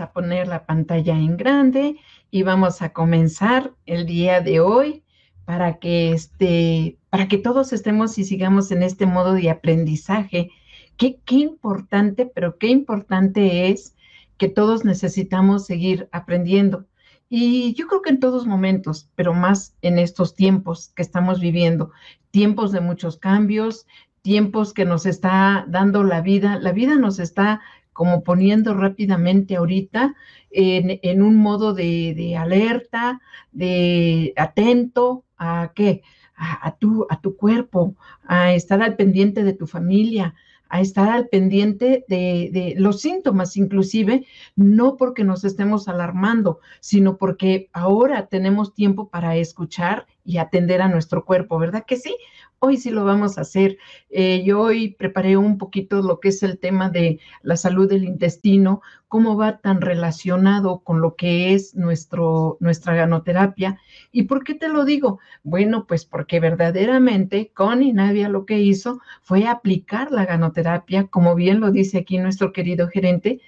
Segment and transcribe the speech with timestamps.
[0.00, 1.96] A poner la pantalla en grande
[2.30, 5.02] y vamos a comenzar el día de hoy
[5.44, 10.50] para que este, para que todos estemos y sigamos en este modo de aprendizaje.
[10.96, 13.94] Qué, qué importante, pero qué importante es
[14.38, 16.86] que todos necesitamos seguir aprendiendo.
[17.28, 21.92] Y yo creo que en todos momentos, pero más en estos tiempos que estamos viviendo,
[22.30, 23.86] tiempos de muchos cambios,
[24.22, 27.60] tiempos que nos está dando la vida, la vida nos está
[28.00, 30.14] como poniendo rápidamente ahorita
[30.50, 33.20] en, un modo de, alerta,
[33.52, 36.00] de atento a qué,
[36.34, 40.34] a, tu, a tu cuerpo, a estar al pendiente de tu familia,
[40.70, 44.26] a estar al pendiente de, de, los síntomas, inclusive,
[44.56, 50.88] no porque nos estemos alarmando, sino porque ahora tenemos tiempo para escuchar y atender a
[50.88, 52.16] nuestro cuerpo, ¿verdad que sí?
[52.62, 53.78] Hoy sí lo vamos a hacer.
[54.10, 58.04] Eh, yo hoy preparé un poquito lo que es el tema de la salud del
[58.04, 63.80] intestino, cómo va tan relacionado con lo que es nuestro, nuestra ganoterapia.
[64.12, 65.20] ¿Y por qué te lo digo?
[65.42, 71.60] Bueno, pues porque verdaderamente Connie Nadia lo que hizo fue aplicar la ganoterapia, como bien
[71.60, 73.40] lo dice aquí nuestro querido gerente,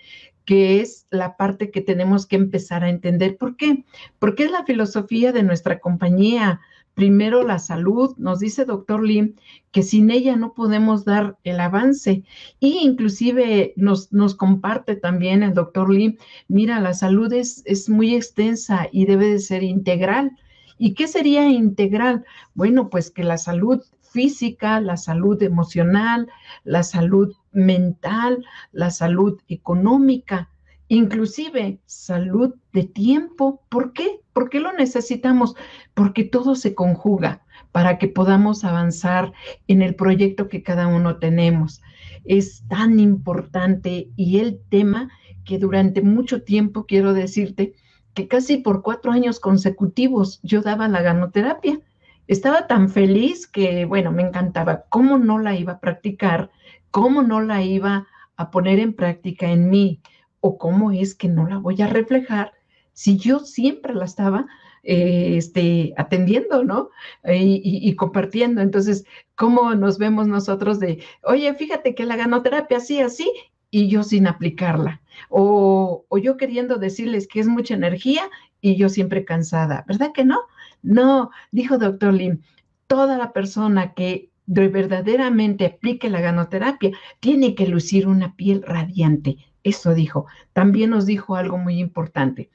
[0.46, 3.36] que es la parte que tenemos que empezar a entender.
[3.36, 3.84] ¿Por qué?
[4.18, 6.62] Porque es la filosofía de nuestra compañía
[6.94, 9.34] primero la salud, nos dice doctor Lim,
[9.70, 12.24] que sin ella no podemos dar el avance.
[12.60, 16.16] Y inclusive nos, nos comparte también el doctor Lim,
[16.48, 20.32] mira, la salud es, es muy extensa y debe de ser integral.
[20.78, 22.24] ¿Y qué sería integral?
[22.54, 26.28] Bueno, pues que la salud física, la salud emocional,
[26.64, 30.50] la salud mental, la salud económica,
[30.88, 33.62] inclusive salud de tiempo.
[33.68, 34.21] ¿Por qué?
[34.32, 35.54] ¿Por qué lo necesitamos?
[35.94, 39.32] Porque todo se conjuga para que podamos avanzar
[39.66, 41.82] en el proyecto que cada uno tenemos.
[42.24, 45.10] Es tan importante y el tema
[45.44, 47.74] que durante mucho tiempo, quiero decirte,
[48.14, 51.80] que casi por cuatro años consecutivos yo daba la ganoterapia.
[52.26, 54.84] Estaba tan feliz que, bueno, me encantaba.
[54.88, 56.50] ¿Cómo no la iba a practicar?
[56.90, 58.06] ¿Cómo no la iba
[58.36, 60.00] a poner en práctica en mí?
[60.42, 62.52] o cómo es que no la voy a reflejar
[62.92, 64.46] si yo siempre la estaba
[64.82, 66.90] eh, este, atendiendo, ¿no?
[67.24, 68.60] Y, compartiendo.
[68.60, 69.04] Entonces,
[69.36, 73.30] ¿cómo nos vemos nosotros de, oye, fíjate que la ganoterapia así, así,
[73.70, 75.00] y yo sin aplicarla?
[75.28, 78.22] O, o yo queriendo decirles que es mucha energía
[78.60, 80.40] y yo siempre cansada, ¿verdad que no?
[80.82, 82.40] No, dijo doctor Lim,
[82.88, 89.94] toda la persona que verdaderamente aplique la ganoterapia tiene que lucir una piel radiante, eso
[89.94, 90.26] dijo.
[90.52, 92.50] También nos dijo algo muy importante.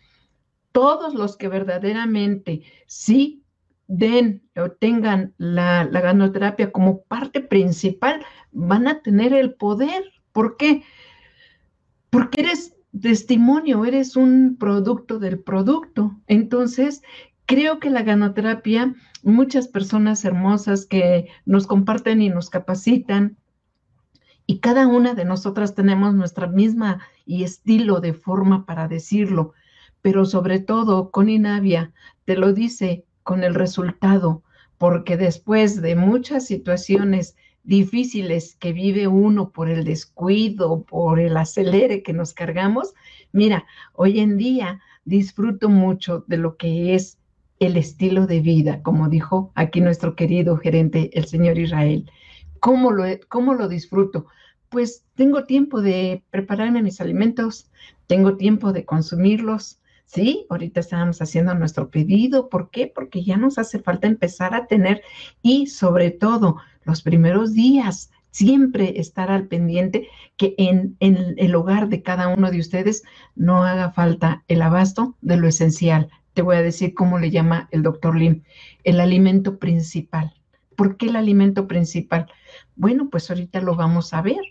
[0.77, 3.43] Todos los que verdaderamente sí
[3.87, 10.03] den o tengan la, ganoterapia como parte principal, van a tener el poder.
[10.31, 10.83] ¿Por qué?
[12.11, 16.15] Porque eres testimonio, eres un producto del producto.
[16.27, 17.01] Entonces,
[17.47, 23.35] creo que la ganoterapia, muchas personas hermosas que nos comparten y nos capacitan,
[24.45, 29.55] y cada una de nosotras tenemos nuestra misma y estilo de forma para decirlo,
[30.01, 31.91] pero sobre todo con Inavia
[32.25, 34.43] te lo dice con el resultado,
[34.77, 42.03] porque después de muchas situaciones difíciles que vive uno por el descuido, por el acelere
[42.03, 42.93] que nos cargamos,
[43.33, 47.17] mira, hoy en día disfruto mucho de lo que es
[47.59, 52.09] el estilo de vida, como dijo aquí nuestro querido gerente, el señor Israel.
[52.59, 54.27] ¿Cómo lo, cómo lo disfruto?
[54.69, 57.69] Pues tengo tiempo de prepararme mis alimentos,
[58.05, 59.79] tengo tiempo de consumirlos.
[60.07, 62.47] Sí, ahorita estábamos haciendo nuestro pedido.
[62.47, 62.87] ¿Por qué?
[62.87, 65.01] Porque ya nos hace falta empezar a tener
[65.41, 70.07] y sobre todo los primeros días, siempre estar al pendiente
[70.37, 73.03] que en, en, el hogar de cada uno de ustedes
[73.35, 76.09] no haga falta el abasto de lo esencial.
[76.33, 78.43] Te voy a decir cómo le llama el doctor Lim,
[78.85, 80.33] el alimento principal.
[80.77, 82.31] ¿Por qué el alimento principal?
[82.77, 84.41] Bueno, pues ahorita lo vamos a ver,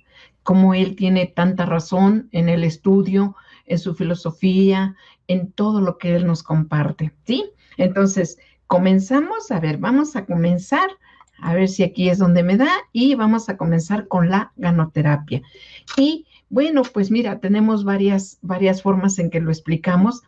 [0.43, 3.37] cómo él tiene tanta razón en el estudio,
[3.67, 4.97] en su filosofía,
[5.29, 7.51] en todo lo que él nos comparte, ¿sí?
[7.77, 10.89] Entonces, comenzamos, a ver, vamos a comenzar,
[11.39, 15.43] a ver si aquí es donde me da, y vamos a comenzar con la ganoterapia.
[15.97, 20.23] Y bueno, pues mira, tenemos varias, varias formas en que lo explicamos.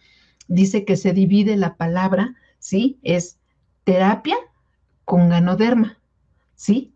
[0.48, 2.98] Dice que se divide la palabra, ¿sí?
[3.02, 3.38] Es
[3.84, 4.36] terapia
[5.04, 5.98] con ganoderma,
[6.54, 6.92] ¿sí?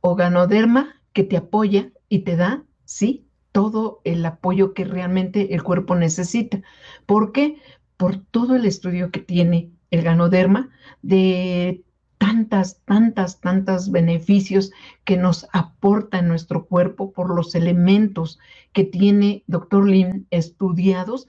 [0.00, 3.26] O ganoderma que te apoya y te da, ¿sí?
[3.54, 6.60] Todo el apoyo que realmente el cuerpo necesita.
[7.06, 7.58] ¿Por qué?
[7.96, 10.70] Por todo el estudio que tiene el ganoderma
[11.02, 11.84] de
[12.18, 14.72] tantas, tantas, tantos beneficios
[15.04, 18.40] que nos aporta en nuestro cuerpo por los elementos
[18.72, 21.28] que tiene doctor Lim estudiados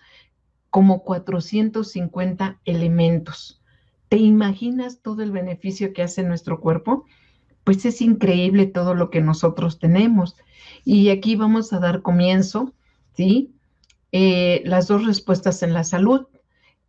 [0.72, 3.62] como 450 elementos.
[4.10, 7.06] ¿Te imaginas todo el beneficio que hace nuestro cuerpo?
[7.66, 10.38] Pues es increíble todo lo que nosotros tenemos.
[10.86, 12.74] Y aquí vamos a dar comienzo,
[13.18, 13.54] ¿sí?
[14.14, 16.28] Eh, las dos respuestas en la salud.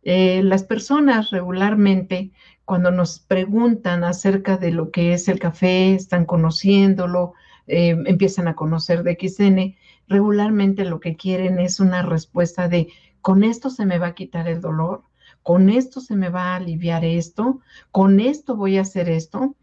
[0.03, 2.31] Eh, las personas regularmente,
[2.63, 7.33] cuando nos preguntan acerca de lo que es el café, están conociéndolo,
[7.67, 9.75] eh, empiezan a conocer de XN,
[10.07, 12.87] regularmente lo que quieren es una respuesta de,
[13.19, 15.03] con esto se me va a quitar el dolor,
[15.43, 17.59] con esto se me va a aliviar esto,
[17.91, 19.55] con esto voy a hacer esto.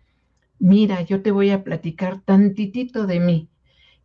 [0.66, 3.50] Mira, yo te voy a platicar tantitito de mí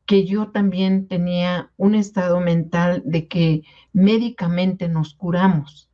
[0.06, 3.64] que yo también tenía un estado mental de que
[3.94, 5.90] médicamente nos curamos.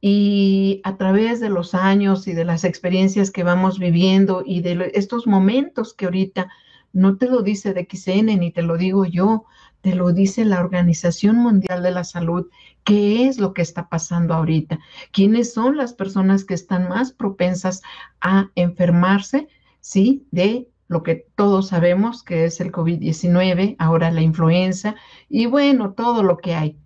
[0.00, 4.90] Y a través de los años y de las experiencias que vamos viviendo y de
[4.94, 6.50] estos momentos que ahorita
[6.92, 9.44] no te lo dice de XN ni te lo digo yo,
[9.82, 12.48] te lo dice la Organización Mundial de la Salud,
[12.82, 14.80] qué es lo que está pasando ahorita,
[15.12, 17.82] quiénes son las personas que están más propensas
[18.20, 19.46] a enfermarse,
[19.82, 20.26] ¿sí?
[20.30, 24.94] De lo que todos sabemos que es el COVID-19, ahora la influenza
[25.28, 26.78] y bueno, todo lo que hay.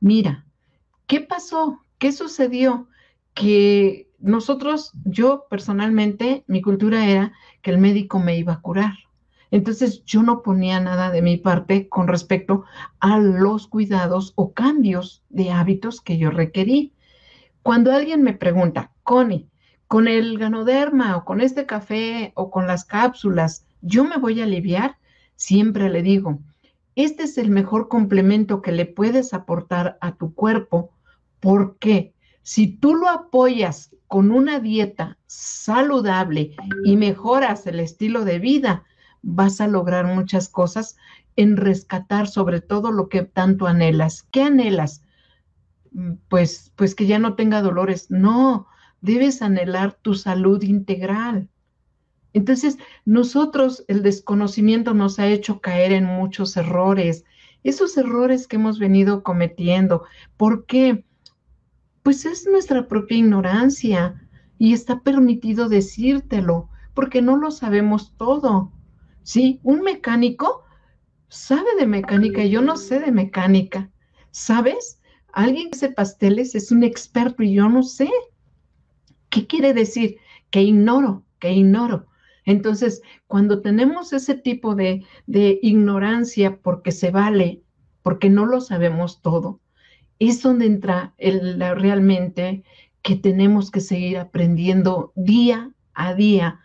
[0.00, 0.46] Mira,
[1.06, 1.80] ¿qué pasó?
[1.98, 2.88] ¿Qué sucedió?
[3.34, 7.32] Que nosotros, yo personalmente, mi cultura era
[7.62, 8.94] que el médico me iba a curar.
[9.50, 12.64] Entonces yo no ponía nada de mi parte con respecto
[13.00, 16.92] a los cuidados o cambios de hábitos que yo requerí.
[17.62, 19.48] Cuando alguien me pregunta, Connie,
[19.88, 24.44] con el ganoderma o con este café o con las cápsulas, yo me voy a
[24.44, 24.96] aliviar,
[25.36, 26.40] siempre le digo,
[26.96, 30.90] este es el mejor complemento que le puedes aportar a tu cuerpo,
[31.40, 36.54] porque si tú lo apoyas con una dieta saludable
[36.84, 38.84] y mejoras el estilo de vida,
[39.22, 40.96] vas a lograr muchas cosas
[41.36, 44.22] en rescatar sobre todo lo que tanto anhelas.
[44.30, 45.02] ¿Qué anhelas?
[45.92, 48.10] Mm, pues, pues que ya no tenga dolores.
[48.10, 48.68] No,
[49.06, 51.48] debes anhelar tu salud integral.
[52.32, 57.24] Entonces, nosotros el desconocimiento nos ha hecho caer en muchos errores,
[57.62, 60.04] esos errores que hemos venido cometiendo.
[60.36, 61.04] ¿Por qué?
[62.02, 68.72] Pues es nuestra propia ignorancia y está permitido decírtelo, porque no lo sabemos todo.
[69.22, 69.60] ¿Sí?
[69.62, 70.64] Un mecánico
[71.28, 73.88] sabe de mecánica, yo no sé de mecánica.
[74.30, 75.00] ¿Sabes?
[75.32, 78.10] Alguien que hace pasteles es un experto y yo no sé.
[79.36, 80.16] ¿Qué quiere decir?
[80.48, 82.06] Que ignoro, que ignoro.
[82.46, 85.04] Entonces, cuando tenemos ese tipo de,
[85.60, 87.62] ignorancia porque se vale,
[88.02, 89.60] porque no lo sabemos todo,
[90.18, 92.64] es donde entra el, realmente
[93.02, 96.60] que tenemos que seguir aprendiendo día a día,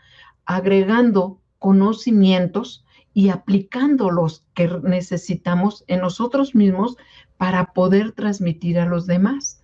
[0.46, 6.96] agregando conocimientos y aplicando los que necesitamos en nosotros mismos
[7.36, 9.61] para poder transmitir a los demás.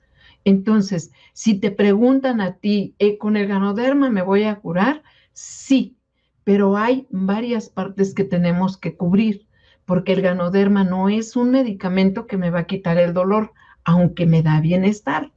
[0.48, 5.04] Entonces, si te preguntan a ti, ¿eh, ¿con el ganoderma me voy a curar?
[5.34, 5.98] Sí,
[6.46, 9.46] pero hay varias partes que tenemos que cubrir,
[9.84, 13.52] porque el ganoderma no es un medicamento que me va a quitar el dolor,
[13.84, 15.34] aunque me da bienestar.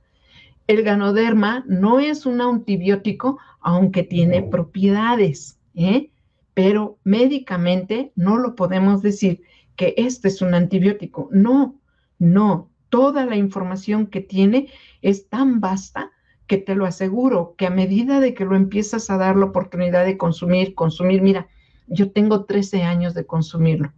[0.69, 6.13] El ganoderma no es un antibiótico, aunque tiene propiedades, ¿eh?
[6.55, 9.43] pero médicamente no lo podemos decir
[9.75, 11.29] que este es un antibiótico.
[11.33, 11.81] No,
[12.21, 14.69] no, toda la información que tiene
[15.01, 16.11] es tan vasta
[16.47, 20.05] que te lo aseguro que a medida de que lo empiezas a dar la oportunidad
[20.05, 21.49] de consumir, consumir, mira,
[21.87, 23.93] yo tengo 13 años de consumirlo.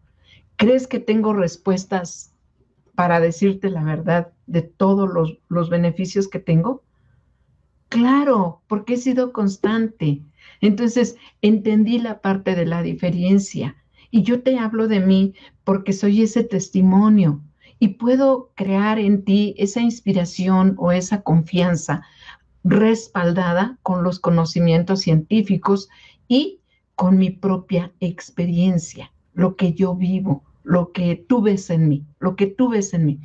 [0.56, 2.34] ¿Crees que tengo respuestas
[2.94, 6.82] para decirte la verdad de todos los, los beneficios que tengo?
[7.88, 10.22] Claro, porque he sido constante.
[10.60, 13.76] Entonces, entendí la parte de la diferencia.
[14.10, 15.34] Y yo te hablo de mí
[15.64, 17.42] porque soy ese testimonio
[17.82, 22.04] y puedo crear en ti esa inspiración o esa confianza
[22.62, 25.88] respaldada con los conocimientos científicos
[26.28, 26.60] y
[26.94, 32.36] con mi propia experiencia, lo que yo vivo, lo que tú ves en mí, lo
[32.36, 33.20] que tú ves en mí.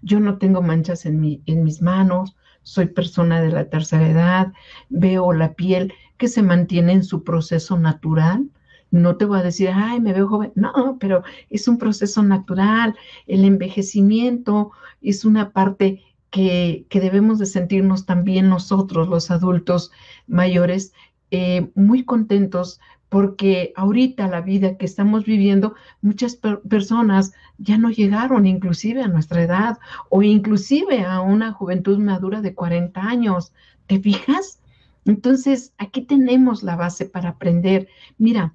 [0.00, 4.54] Yo no tengo manchas en, mi, en mis manos, soy persona de la tercera edad,
[4.88, 8.48] veo la piel que se mantiene en su proceso natural,
[8.90, 10.52] no te voy a decir, ay, me veo joven.
[10.54, 12.94] No, pero es un proceso natural.
[13.26, 19.90] El envejecimiento es una parte que, debemos de sentirnos también nosotros, los adultos
[20.26, 20.92] mayores,
[21.30, 28.46] eh, muy contentos porque ahorita la vida que estamos viviendo, muchas personas ya no llegaron
[28.46, 29.78] inclusive a nuestra edad
[30.10, 33.52] o inclusive a una juventud madura de 40 años.
[33.86, 34.60] ¿Te fijas?
[35.06, 37.88] Entonces, aquí tenemos la base para aprender.
[38.18, 38.54] Mira,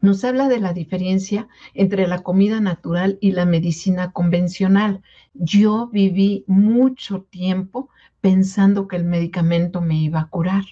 [0.00, 5.02] nos habla de la diferencia entre la comida natural y la medicina convencional.
[5.34, 7.90] Yo viví mucho tiempo
[8.20, 10.64] pensando que el medicamento me iba a curar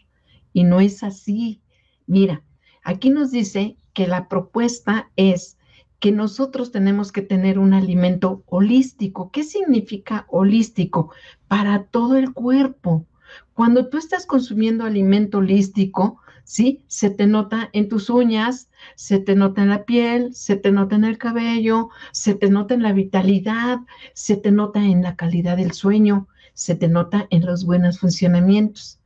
[0.53, 1.61] y no es así.
[2.07, 2.43] Mira,
[2.83, 5.57] aquí nos dice que la propuesta es
[5.99, 9.31] que nosotros tenemos que tener un alimento holístico.
[9.31, 11.11] ¿Qué significa holístico?
[11.49, 13.07] Para todo el cuerpo.
[13.55, 16.85] Cuando tú estás consumiendo alimento holístico, ¿sí?
[16.87, 20.95] Se te nota en tus uñas, se te nota en la piel, se te nota
[20.95, 23.81] en el cabello, se te nota en la vitalidad,
[24.15, 29.01] se te nota en la calidad del sueño, se te nota en los buenos funcionamientos.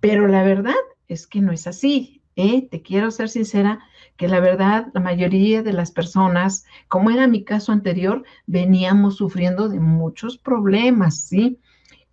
[0.00, 0.74] Pero la verdad
[1.06, 2.22] es que no es así.
[2.34, 2.66] ¿eh?
[2.70, 3.80] Te quiero ser sincera
[4.16, 9.68] que la verdad, la mayoría de las personas, como era mi caso anterior, veníamos sufriendo
[9.68, 11.28] de muchos problemas.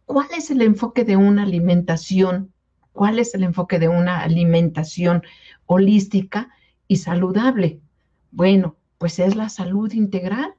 [0.03, 2.53] ¿Cuál es el enfoque de una alimentación?
[2.97, 5.21] ¿Cuál es el enfoque de una alimentación
[5.67, 6.49] holística
[6.87, 7.79] y saludable?
[8.31, 10.55] Bueno, pues es la salud integral.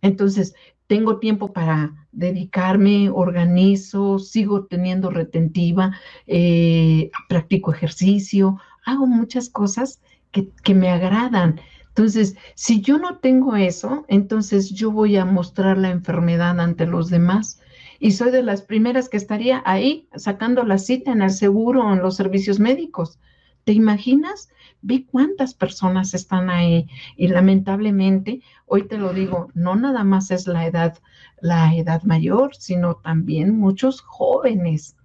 [0.00, 0.54] Entonces,
[0.86, 10.50] tengo tiempo para dedicarme, organizo, sigo teniendo retentiva, eh, practico ejercicio, hago muchas cosas que,
[10.62, 11.60] que me agradan.
[11.88, 17.10] Entonces, si yo no tengo eso, entonces yo voy a mostrar la enfermedad ante los
[17.10, 17.60] demás
[17.98, 21.92] y soy de las primeras que estaría ahí sacando la cita en el seguro o
[21.92, 23.18] en los servicios médicos.
[23.64, 24.48] ¿Te imaginas?
[24.82, 30.46] Ve cuántas personas están ahí y lamentablemente, hoy te lo digo, no nada más es
[30.46, 30.98] la edad,
[31.40, 34.96] la edad mayor, sino también muchos jóvenes.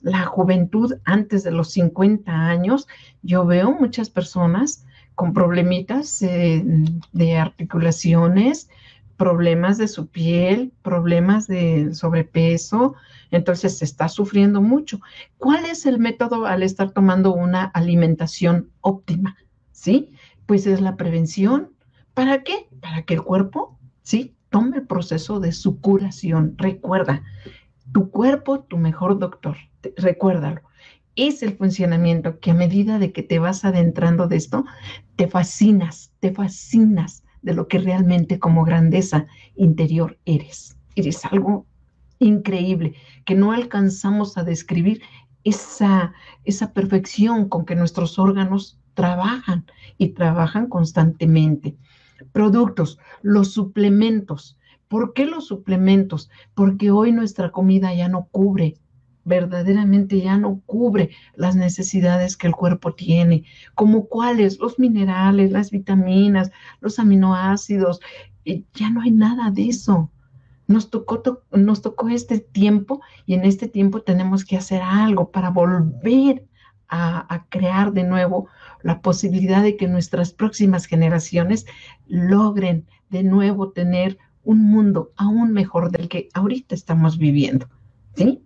[0.00, 2.88] La juventud antes de los 50 años,
[3.22, 6.64] yo veo muchas personas con problemitas eh,
[7.12, 8.68] de articulaciones,
[9.18, 12.94] problemas de su piel, problemas de sobrepeso,
[13.30, 15.00] entonces se está sufriendo mucho.
[15.36, 19.36] ¿Cuál es el método al estar tomando una alimentación óptima?
[19.72, 20.12] ¿Sí?
[20.46, 21.72] Pues es la prevención.
[22.14, 22.68] ¿Para qué?
[22.80, 24.34] Para que el cuerpo, ¿sí?
[24.50, 26.54] Tome el proceso de su curación.
[26.56, 27.22] Recuerda,
[27.92, 29.56] tu cuerpo, tu mejor doctor.
[29.96, 30.62] Recuérdalo.
[31.16, 34.64] Es el funcionamiento que a medida de que te vas adentrando de esto,
[35.16, 39.26] te fascinas, te fascinas de lo que realmente como grandeza
[39.56, 40.76] interior eres.
[40.94, 41.66] Eres algo
[42.18, 45.02] increíble que no alcanzamos a describir
[45.44, 46.12] esa,
[46.44, 49.64] esa perfección con que nuestros órganos trabajan
[49.96, 51.76] y trabajan constantemente.
[52.32, 54.58] Productos, los suplementos.
[54.88, 56.30] ¿Por qué los suplementos?
[56.54, 58.74] Porque hoy nuestra comida ya no cubre
[59.28, 63.44] verdaderamente ya no cubre las necesidades que el cuerpo tiene,
[63.74, 68.00] como cuáles, los minerales, las vitaminas, los aminoácidos,
[68.74, 70.10] ya no hay nada de eso.
[70.66, 75.50] Nos tocó, nos tocó este tiempo y en este tiempo tenemos que hacer algo para
[75.50, 76.46] volver
[76.88, 78.48] a, a crear de nuevo
[78.82, 81.66] la posibilidad de que nuestras próximas generaciones
[82.06, 87.68] logren de nuevo tener un mundo aún mejor del que ahorita estamos viviendo.
[88.16, 88.42] ¿Sí?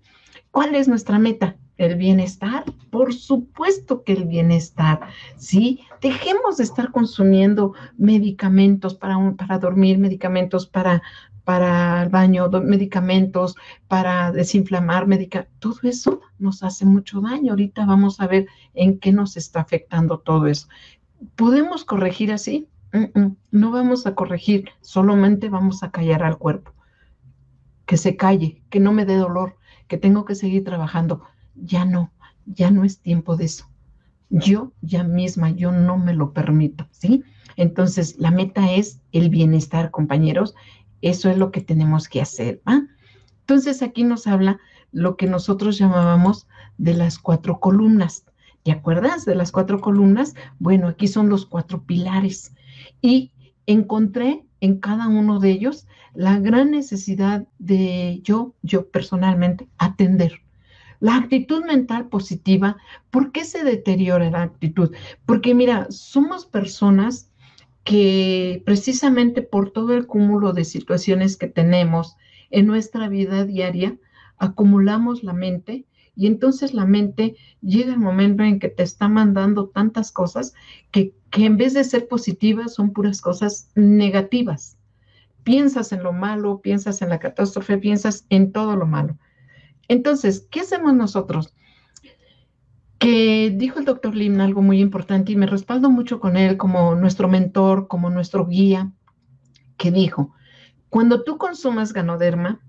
[0.52, 1.56] ¿Cuál es nuestra meta?
[1.78, 2.64] ¿El bienestar?
[2.90, 5.00] Por supuesto que el bienestar,
[5.38, 5.80] ¿sí?
[6.02, 11.02] Dejemos de estar consumiendo medicamentos para, para dormir, medicamentos para,
[11.44, 13.56] para el baño, medicamentos
[13.88, 15.08] para desinflamar,
[15.58, 17.52] todo eso nos hace mucho daño.
[17.52, 20.68] Ahorita vamos a ver en qué nos está afectando todo eso.
[21.34, 22.68] ¿Podemos corregir así?
[23.50, 26.74] no vamos a corregir, solamente vamos a callar al cuerpo.
[27.86, 29.56] Que se calle, que no me dé dolor,
[29.88, 31.22] que tengo que seguir trabajando.
[31.54, 32.12] Ya no,
[32.46, 33.68] ya no es tiempo de eso.
[34.30, 37.22] Yo ya misma, yo no me lo permito, ¿sí?
[37.56, 40.54] Entonces, la meta es el bienestar, compañeros.
[41.02, 42.62] Eso es lo que tenemos que hacer.
[43.40, 44.58] Entonces, aquí nos habla
[44.90, 46.46] lo que nosotros llamábamos
[46.78, 48.24] de las cuatro columnas.
[48.62, 50.34] ¿Te acuerdas de las cuatro columnas?
[50.58, 52.54] Bueno, aquí son los cuatro pilares.
[53.00, 53.32] Y
[53.66, 60.40] encontré en cada uno de ellos la gran necesidad de yo, yo personalmente, atender.
[61.00, 62.76] La actitud mental positiva,
[63.10, 64.94] ¿por qué se deteriora la actitud?
[65.26, 67.28] Porque mira, somos personas
[67.82, 72.16] que precisamente por todo el cúmulo de situaciones que tenemos
[72.50, 73.98] en nuestra vida diaria,
[74.38, 79.70] acumulamos la mente y entonces la mente llega el momento en que te está mandando
[79.70, 80.54] tantas cosas
[80.92, 84.78] que, que en vez de ser positivas son puras cosas negativas
[85.42, 89.18] piensas en lo malo, piensas en la catástrofe, piensas en todo lo malo.
[89.88, 91.54] Entonces, ¿qué hacemos nosotros?
[92.98, 96.94] Que dijo el doctor Lim algo muy importante y me respaldo mucho con él como
[96.94, 98.92] nuestro mentor, como nuestro guía,
[99.76, 100.32] que dijo,
[100.88, 102.60] cuando tú consumas ganoderma,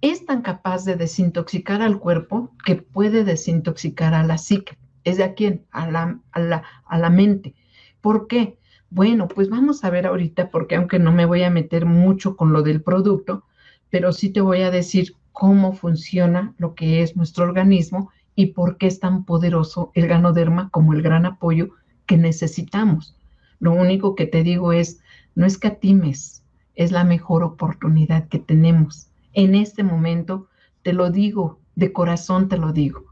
[0.00, 4.78] es tan capaz de desintoxicar al cuerpo que puede desintoxicar a la psique.
[5.04, 5.66] ¿Es de a quién?
[5.70, 7.54] A la, a la, a la mente.
[8.00, 8.58] ¿Por qué?
[8.90, 12.52] Bueno, pues vamos a ver ahorita, porque aunque no me voy a meter mucho con
[12.52, 13.44] lo del producto,
[13.90, 18.76] pero sí te voy a decir cómo funciona lo que es nuestro organismo y por
[18.76, 21.70] qué es tan poderoso el ganoderma como el gran apoyo
[22.06, 23.16] que necesitamos.
[23.60, 25.00] Lo único que te digo es,
[25.34, 26.42] no escatimes,
[26.74, 29.08] es la mejor oportunidad que tenemos.
[29.32, 30.48] En este momento,
[30.82, 33.04] te lo digo, de corazón te lo digo.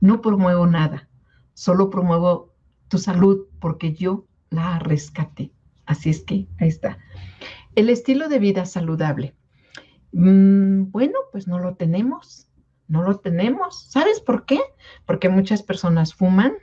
[0.00, 1.08] No promuevo nada,
[1.54, 2.52] solo promuevo
[2.88, 4.24] tu salud porque yo
[4.54, 5.52] la rescaté.
[5.86, 6.98] Así es que ahí está.
[7.74, 9.34] El estilo de vida saludable.
[10.12, 12.48] Mm, bueno, pues no lo tenemos,
[12.88, 13.82] no lo tenemos.
[13.90, 14.60] ¿Sabes por qué?
[15.06, 16.54] Porque muchas personas fuman,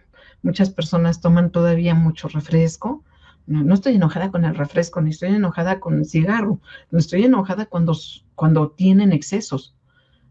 [0.41, 3.03] muchas personas toman todavía mucho refresco.
[3.47, 7.65] No, estoy enojada con el refresco, ni estoy enojada con el cigarro, no estoy enojada
[7.65, 7.97] cuando,
[8.35, 9.75] cuando tienen excesos.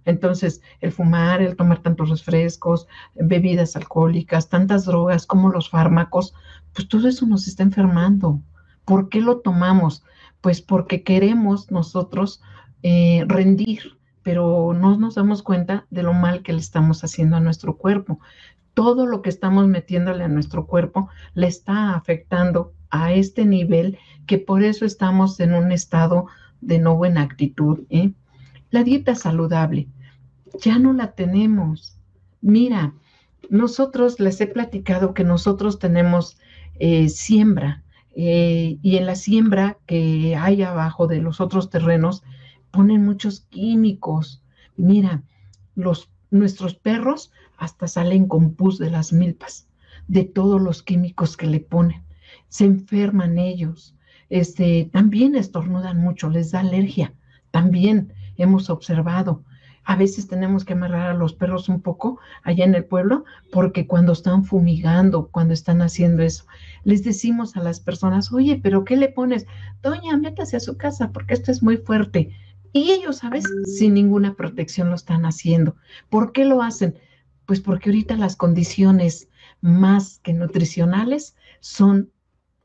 [0.04, 6.34] Entonces, el fumar, el tomar tantos refrescos, bebidas alcohólicas, tantas drogas como los fármacos,
[6.74, 8.40] pues todo eso nos está enfermando.
[8.84, 10.04] ¿Por qué lo tomamos?
[10.40, 12.40] Pues porque queremos nosotros
[12.82, 17.40] eh, rendir, pero no nos damos cuenta de lo mal que le estamos haciendo a
[17.40, 18.20] nuestro cuerpo.
[18.74, 24.38] Todo lo que estamos metiéndole a nuestro cuerpo le está afectando a este nivel que
[24.38, 26.26] por eso estamos en un estado
[26.60, 27.80] de no buena actitud.
[27.90, 28.12] ¿eh?
[28.70, 29.88] La dieta saludable,
[30.60, 31.96] ya no la tenemos.
[32.40, 32.94] Mira,
[33.48, 36.38] nosotros les he platicado que nosotros tenemos
[36.78, 37.82] eh, siembra
[38.14, 42.22] eh, y en la siembra que hay abajo de los otros terrenos
[42.70, 44.42] ponen muchos químicos.
[44.76, 45.22] Mira,
[45.74, 49.66] los, nuestros perros hasta salen con pus de las milpas,
[50.08, 52.02] de todos los químicos que le ponen.
[52.48, 53.94] Se enferman ellos.
[54.28, 57.12] Este, también estornudan mucho, les da alergia.
[57.50, 58.12] También
[58.42, 59.44] hemos observado.
[59.84, 63.86] A veces tenemos que amarrar a los perros un poco allá en el pueblo porque
[63.86, 66.44] cuando están fumigando, cuando están haciendo eso,
[66.84, 69.46] les decimos a las personas, oye, pero ¿qué le pones?
[69.82, 72.30] Doña, métase a su casa porque esto es muy fuerte.
[72.72, 73.44] Y ellos, ¿sabes?
[73.64, 75.74] Sin ninguna protección lo están haciendo.
[76.08, 76.96] ¿Por qué lo hacen?
[77.46, 79.28] Pues porque ahorita las condiciones
[79.60, 82.10] más que nutricionales son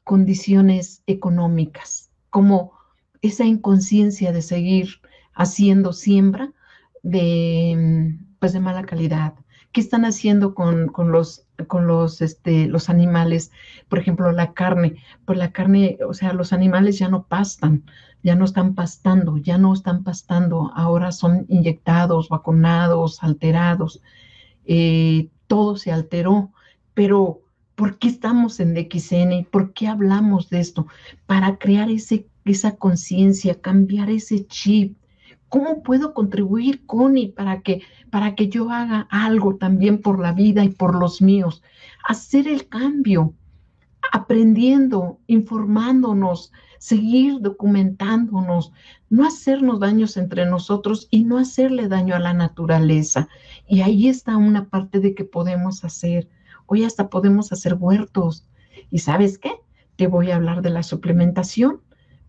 [0.03, 2.73] condiciones económicas, como
[3.21, 5.01] esa inconsciencia de seguir
[5.35, 6.51] haciendo siembra
[7.03, 9.33] de, pues de mala calidad.
[9.71, 13.51] ¿Qué están haciendo con, con los, con los, este, los animales?
[13.89, 14.95] Por ejemplo, la carne.
[15.25, 17.83] Pues la carne, o sea, los animales ya no pastan,
[18.23, 24.01] ya no están pastando, ya no están pastando, ahora son inyectados, vacunados, alterados,
[24.65, 26.51] eh, todo se alteró,
[26.93, 27.41] pero
[27.75, 29.45] ¿por qué estamos en DXN?
[29.51, 30.87] ¿Por qué hablamos de esto?
[31.27, 34.97] Para crear ese, esa conciencia, cambiar ese chip.
[35.49, 40.63] ¿Cómo puedo contribuir, Connie, para que, para que yo haga algo también por la vida
[40.63, 41.63] y por los míos?
[42.07, 43.33] Hacer el cambio,
[44.11, 48.71] aprendiendo, informándonos, seguir documentándonos,
[49.09, 53.27] no hacernos daños entre nosotros y no hacerle daño a la naturaleza.
[53.67, 56.27] Y ahí está una parte de que podemos hacer.
[56.65, 58.47] Hoy hasta podemos hacer huertos.
[58.91, 59.53] ¿Y sabes qué?
[59.95, 61.81] Te voy a hablar de la suplementación.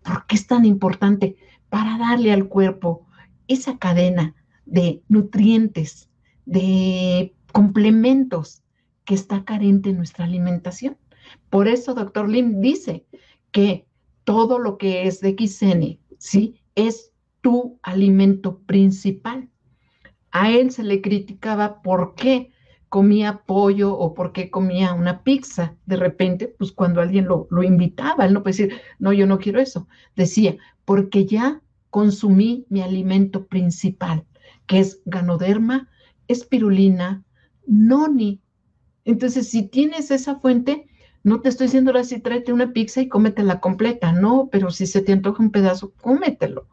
[0.03, 1.35] ¿Por qué es tan importante?
[1.69, 3.06] Para darle al cuerpo
[3.47, 6.09] esa cadena de nutrientes,
[6.45, 8.63] de complementos
[9.05, 10.97] que está carente en nuestra alimentación.
[11.49, 13.05] Por eso, doctor Lim dice
[13.51, 13.85] que
[14.23, 16.61] todo lo que es de XN, ¿sí?
[16.75, 19.49] Es tu alimento principal.
[20.31, 22.51] A él se le criticaba por qué
[22.89, 25.75] comía pollo o por qué comía una pizza.
[25.85, 29.39] De repente, pues cuando alguien lo, lo invitaba, él no puede decir, no, yo no
[29.39, 29.87] quiero eso.
[30.15, 31.61] Decía, porque ya
[31.97, 34.23] consumí mi alimento principal,
[34.67, 35.89] que es ganoderma,
[36.27, 37.23] espirulina,
[37.65, 38.39] noni.
[39.03, 40.85] Entonces, si tienes esa fuente,
[41.23, 44.11] no te estoy diciendo ahora sí, tráete una pizza y cómetela completa.
[44.11, 46.67] No, pero si se te antoja un pedazo, cómetelo.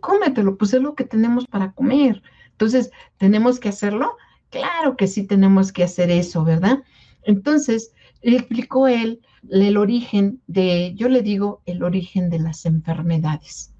[0.00, 2.20] Cómetelo, pues es lo que tenemos para comer.
[2.50, 4.16] Entonces, ¿tenemos que hacerlo?
[4.50, 6.82] Claro que sí tenemos que hacer eso, ¿verdad?
[7.22, 9.20] Entonces, explicó él
[9.52, 13.73] el origen de, yo le digo, el origen de las enfermedades.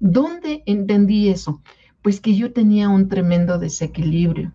[0.00, 1.60] ¿Dónde entendí eso?
[2.02, 4.52] Pues que yo tenía un tremendo desequilibrio.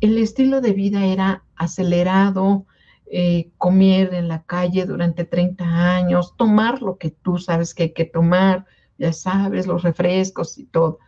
[0.00, 2.64] El estilo de vida era acelerado,
[3.10, 5.64] eh, comer en la calle durante 30
[5.96, 8.66] años, tomar lo que tú sabes que hay que tomar,
[8.98, 11.00] ya sabes, los refrescos y todo.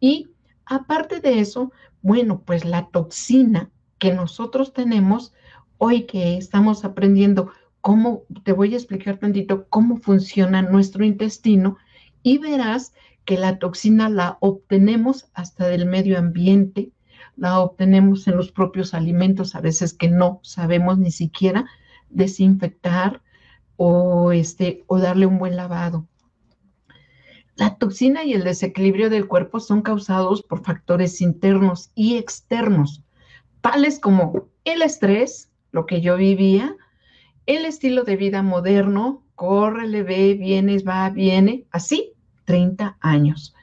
[0.00, 0.28] Y
[0.64, 5.34] aparte de eso, bueno, pues la toxina que nosotros tenemos,
[5.76, 7.50] hoy que estamos aprendiendo
[7.82, 11.76] cómo, te voy a explicar tantito cómo funciona nuestro intestino
[12.22, 16.92] y verás que la toxina la obtenemos hasta del medio ambiente,
[17.36, 21.66] la obtenemos en los propios alimentos, a veces que no sabemos ni siquiera
[22.08, 23.22] desinfectar
[23.76, 26.06] o, este, o darle un buen lavado.
[27.56, 33.04] La toxina y el desequilibrio del cuerpo son causados por factores internos y externos,
[33.60, 36.76] tales como el estrés, lo que yo vivía,
[37.46, 42.12] el estilo de vida moderno, corre, le ve, vienes, va, viene, así,
[42.50, 43.54] 30 años.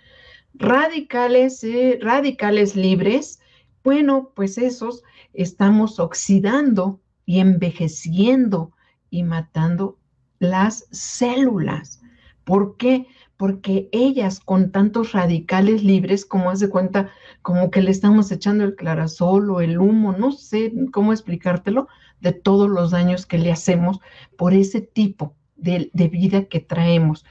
[0.54, 3.40] Radicales, eh, radicales libres,
[3.84, 8.72] bueno, pues esos estamos oxidando y envejeciendo
[9.10, 9.98] y matando
[10.40, 12.02] las células.
[12.44, 13.08] ¿Por qué?
[13.38, 17.12] porque ellas con tantos radicales libres, como hace cuenta,
[17.44, 21.88] como que le estamos echando el clarasol o el humo, no sé cómo explicártelo,
[22.20, 24.00] de todos los daños que le hacemos
[24.38, 27.26] por ese tipo de, vida que traemos.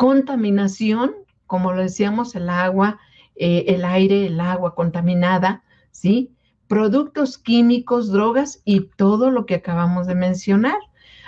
[0.00, 1.12] Contaminación,
[1.46, 2.98] como lo decíamos, el agua,
[3.36, 6.32] eh, el aire, el agua contaminada, ¿sí?
[6.68, 10.78] Productos químicos, drogas y todo lo que acabamos de mencionar.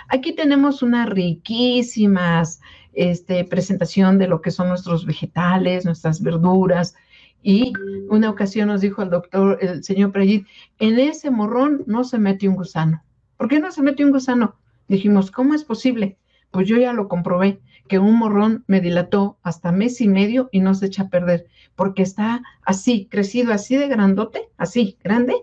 [0.07, 2.61] Aquí tenemos unas riquísimas
[2.93, 6.95] este, presentación de lo que son nuestros vegetales, nuestras verduras.
[7.43, 7.73] Y
[8.09, 10.47] una ocasión nos dijo el doctor, el señor Prayit,
[10.79, 13.03] en ese morrón no se mete un gusano.
[13.37, 14.55] ¿Por qué no se mete un gusano?
[14.87, 16.17] Dijimos, ¿cómo es posible?
[16.49, 20.59] Pues yo ya lo comprobé, que un morrón me dilató hasta mes y medio y
[20.61, 25.35] no se echa a perder, porque está así, crecido así de grandote, así, grande,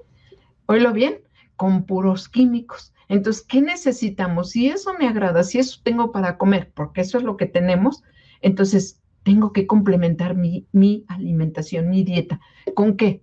[0.66, 1.18] oílo bien,
[1.57, 2.94] con puros químicos.
[3.09, 4.50] Entonces, ¿qué necesitamos?
[4.50, 8.03] Si eso me agrada, si eso tengo para comer, porque eso es lo que tenemos,
[8.40, 10.66] entonces tengo que complementar mi,
[11.09, 12.40] alimentación, mi dieta.
[12.74, 13.22] ¿Con qué?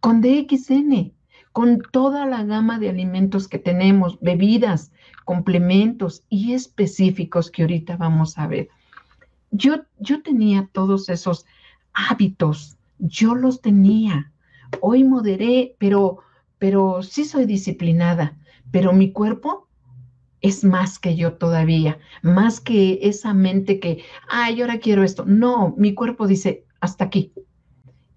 [0.00, 1.14] Con DXN,
[1.52, 4.92] con toda la gama de alimentos que tenemos, bebidas,
[5.24, 8.68] complementos y específicos que ahorita vamos a ver.
[9.50, 11.46] Yo, yo tenía todos esos
[11.92, 14.32] hábitos, yo los tenía.
[14.80, 16.18] Hoy moderé, pero,
[16.58, 18.36] pero sí soy disciplinada
[18.74, 19.68] pero mi cuerpo
[20.40, 25.24] es más que yo todavía, más que esa mente que, ay, ahora quiero esto.
[25.24, 27.32] No, mi cuerpo dice, hasta aquí.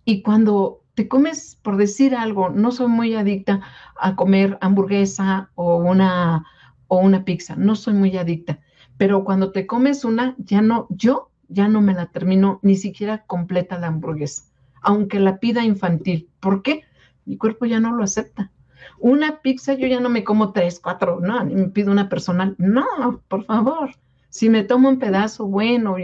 [0.04, 3.62] Y cuando te comes, por decir algo, no soy muy adicta
[4.02, 6.44] a comer hamburguesa o una,
[6.88, 8.60] o una pizza, no soy muy adicta,
[8.98, 13.26] pero cuando te comes una, ya no, yo ya no me la termino ni siquiera
[13.26, 14.44] completa la hamburguesa,
[14.82, 16.30] aunque la pida infantil.
[16.40, 16.84] ¿Por qué?
[17.26, 18.52] Mi cuerpo ya no lo acepta.
[19.00, 22.56] Una pizza yo ya no me como tres, cuatro, no, me pido una personal.
[22.58, 23.92] No, por favor.
[24.30, 25.96] Si me tomo un pedazo bueno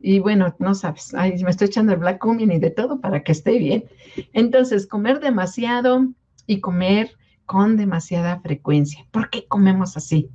[0.00, 3.32] y, bueno, no sabes, me estoy echando el black cumin y de todo para que
[3.32, 3.84] esté bien.
[4.32, 6.06] Entonces, comer demasiado
[6.46, 7.16] y comer
[7.46, 9.06] con demasiada frecuencia.
[9.10, 10.30] ¿Por qué comemos así?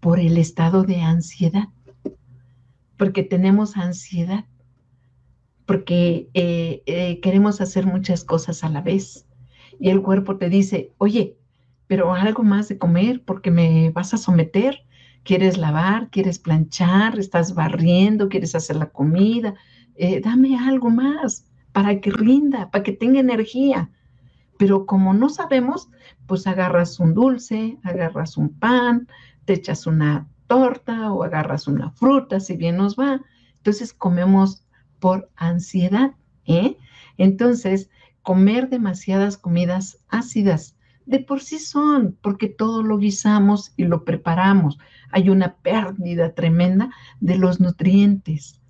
[0.00, 1.68] Por el estado de ansiedad.
[2.96, 4.44] Porque tenemos ansiedad.
[5.66, 9.28] Porque eh, eh, queremos hacer muchas cosas a la vez
[9.78, 11.36] y el cuerpo te dice, oye,
[11.86, 14.84] pero algo más de comer porque me vas a someter.
[15.22, 16.10] ¿Quieres lavar?
[16.10, 17.18] ¿Quieres planchar?
[17.18, 18.28] ¿Estás barriendo?
[18.28, 19.54] ¿Quieres hacer la comida?
[19.94, 23.90] Eh, dame algo más para que rinda, para que tenga energía.
[24.58, 25.88] Pero como no sabemos,
[26.26, 29.08] pues agarras un dulce, agarras un pan,
[29.46, 33.22] te echas una torta o agarras una fruta, si bien nos va.
[33.56, 34.64] Entonces comemos
[34.98, 36.12] por ansiedad.
[36.44, 36.76] ¿eh?
[37.16, 37.88] Entonces,
[38.22, 40.76] comer demasiadas comidas ácidas.
[41.06, 44.78] De por sí son, porque todo lo guisamos y lo preparamos.
[45.10, 46.90] Hay una pérdida tremenda
[47.20, 48.60] de los nutrientes.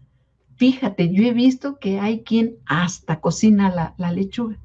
[0.54, 4.58] Fíjate, yo he visto que hay quien hasta cocina la, la lechuga.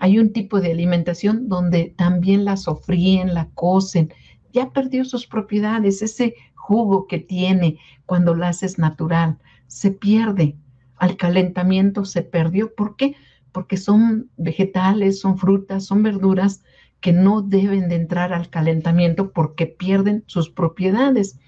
[0.00, 4.12] Hay un tipo de alimentación donde también la sofríen, la cocen.
[4.52, 10.56] Ya perdió sus propiedades, ese jugo que tiene cuando la haces natural, se pierde.
[10.96, 12.74] Al calentamiento se perdió.
[12.74, 13.14] ¿Por qué?
[13.52, 16.62] porque son vegetales, son frutas, son verduras
[17.00, 21.38] que no deben de entrar al calentamiento porque pierden sus propiedades.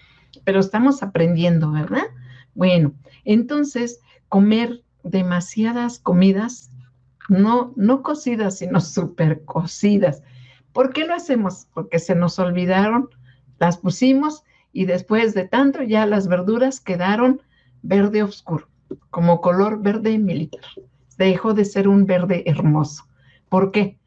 [0.44, 2.04] Pero estamos aprendiendo, ¿verdad?
[2.54, 6.70] Bueno, entonces comer demasiadas comidas,
[7.32, 10.22] no, no cocidas, sino súper cocidas.
[10.72, 11.66] ¿Por qué lo hacemos?
[11.74, 13.10] Porque se nos olvidaron,
[13.58, 17.42] las pusimos y después de tanto ya las verduras quedaron
[17.82, 18.68] verde oscuro,
[19.10, 20.62] como color verde militar
[21.16, 23.04] dejó de ser un verde hermoso.
[23.48, 23.98] ¿Por qué?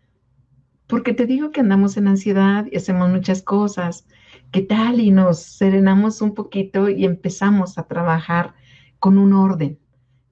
[0.88, 4.07] Porque te digo que andamos en ansiedad y hacemos muchas cosas.
[4.51, 4.99] ¿Qué tal?
[4.99, 8.53] Y nos serenamos un poquito y empezamos a trabajar
[8.99, 9.79] con un orden.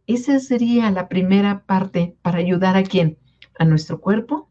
[0.06, 3.18] Esa sería la primera parte para ayudar a quién?
[3.58, 4.50] A nuestro cuerpo,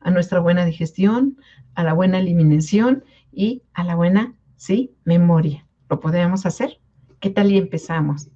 [0.00, 1.38] a nuestra buena digestión,
[1.74, 5.66] a la buena eliminación y a la buena, sí, memoria.
[5.88, 6.78] ¿Lo podemos hacer?
[7.20, 8.28] ¿Qué tal y empezamos?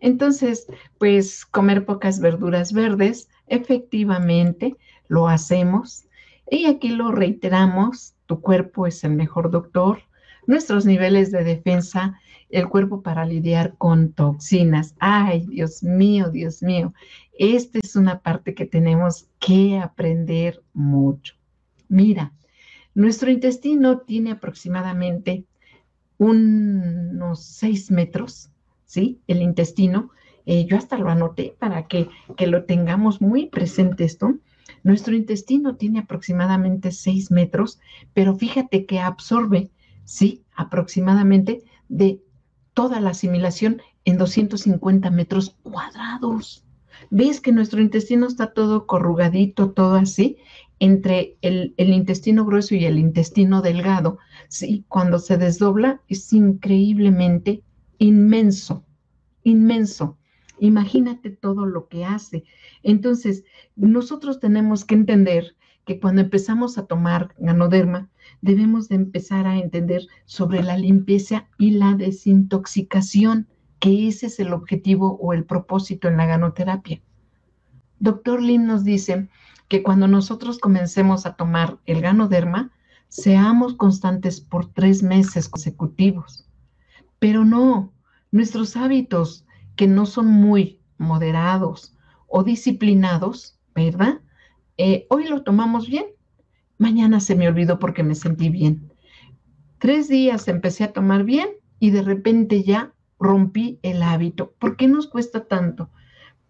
[0.00, 0.66] Entonces,
[0.98, 4.76] pues comer pocas verduras verdes, efectivamente
[5.08, 6.06] lo hacemos.
[6.50, 9.98] Y aquí lo reiteramos, tu cuerpo es el mejor doctor.
[10.46, 14.94] nuestros niveles de defensa, el cuerpo para lidiar con toxinas.
[14.98, 16.92] Ay, Dios mío, Dios mío.
[17.38, 21.34] Esta es una parte que tenemos que aprender mucho.
[21.88, 22.32] Mira,
[22.94, 25.44] nuestro intestino tiene aproximadamente
[26.18, 28.50] unos 6 metros,
[28.86, 29.20] ¿sí?
[29.26, 30.10] El intestino.
[30.46, 34.36] Eh, yo hasta lo anoté para que, que lo tengamos muy presente esto.
[34.82, 37.80] Nuestro intestino tiene aproximadamente 6 metros,
[38.14, 39.70] pero fíjate que absorbe,
[40.04, 42.20] sí, aproximadamente de
[42.76, 46.62] toda la asimilación en 250 metros cuadrados.
[47.08, 50.36] ¿Ves que nuestro intestino está todo corrugadito, todo así?
[50.78, 54.18] Entre el, intestino grueso y el intestino delgado,
[54.50, 57.62] sí, cuando se desdobla es increíblemente
[57.96, 58.84] inmenso,
[59.42, 60.18] inmenso.
[60.60, 62.44] Imagínate todo lo que hace.
[62.82, 65.55] Entonces, nosotros tenemos que entender
[65.86, 68.10] que cuando empezamos a tomar ganoderma,
[68.42, 73.46] debemos de empezar a entender sobre la limpieza y la desintoxicación,
[73.78, 77.00] que ese es el objetivo o el propósito en la ganoterapia.
[78.00, 79.28] Doctor Lim nos dice
[79.68, 82.72] que cuando nosotros comencemos a tomar el ganoderma,
[83.08, 86.48] seamos constantes por tres meses consecutivos.
[87.20, 87.92] Pero no,
[88.32, 89.46] nuestros hábitos
[89.76, 91.96] que no son muy moderados
[92.26, 94.20] o disciplinados, ¿verdad?
[94.78, 96.04] Eh, hoy lo tomamos bien,
[96.78, 98.92] mañana se me olvidó porque me sentí bien.
[99.78, 104.52] Tres días empecé a tomar bien y de repente ya rompí el hábito.
[104.58, 105.90] ¿Por qué nos cuesta tanto?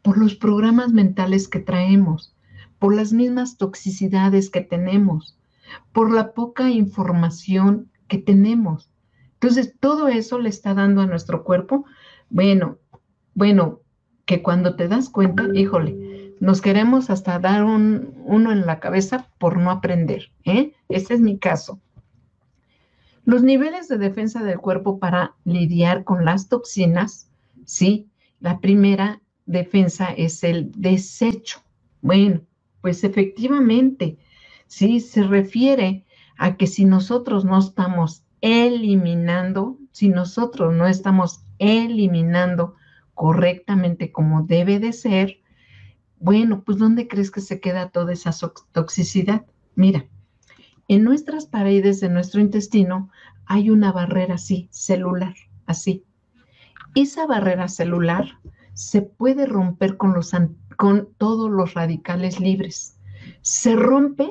[0.02, 2.34] Por los programas mentales que traemos,
[2.78, 5.38] por las mismas toxicidades que tenemos,
[5.92, 8.90] por la poca información que tenemos.
[9.34, 11.84] Entonces, todo eso le está dando a nuestro cuerpo,
[12.30, 12.78] bueno,
[13.34, 13.80] bueno,
[14.24, 19.28] que cuando te das cuenta, híjole, nos queremos hasta dar un, uno en la cabeza
[19.38, 20.30] por no aprender.
[20.44, 20.72] ¿eh?
[20.88, 21.80] Este es mi caso.
[23.24, 27.28] Los niveles de defensa del cuerpo para lidiar con las toxinas,
[27.64, 28.08] sí,
[28.40, 31.60] la primera defensa es el desecho.
[32.02, 32.42] Bueno,
[32.82, 34.18] pues efectivamente,
[34.66, 36.04] sí, se refiere
[36.38, 42.74] a que si nosotros no estamos eliminando, si nosotros no estamos eliminando
[43.14, 45.40] correctamente como debe de ser,
[46.18, 48.32] bueno, pues ¿dónde crees que se queda toda esa
[48.72, 49.46] toxicidad?
[49.74, 50.06] Mira,
[50.88, 53.10] en nuestras paredes de nuestro intestino
[53.44, 55.34] hay una barrera así, celular,
[55.66, 56.04] así.
[56.94, 58.38] Esa barrera celular
[58.72, 60.32] se puede romper con, los,
[60.76, 62.98] con todos los radicales libres.
[63.42, 64.30] Se rompe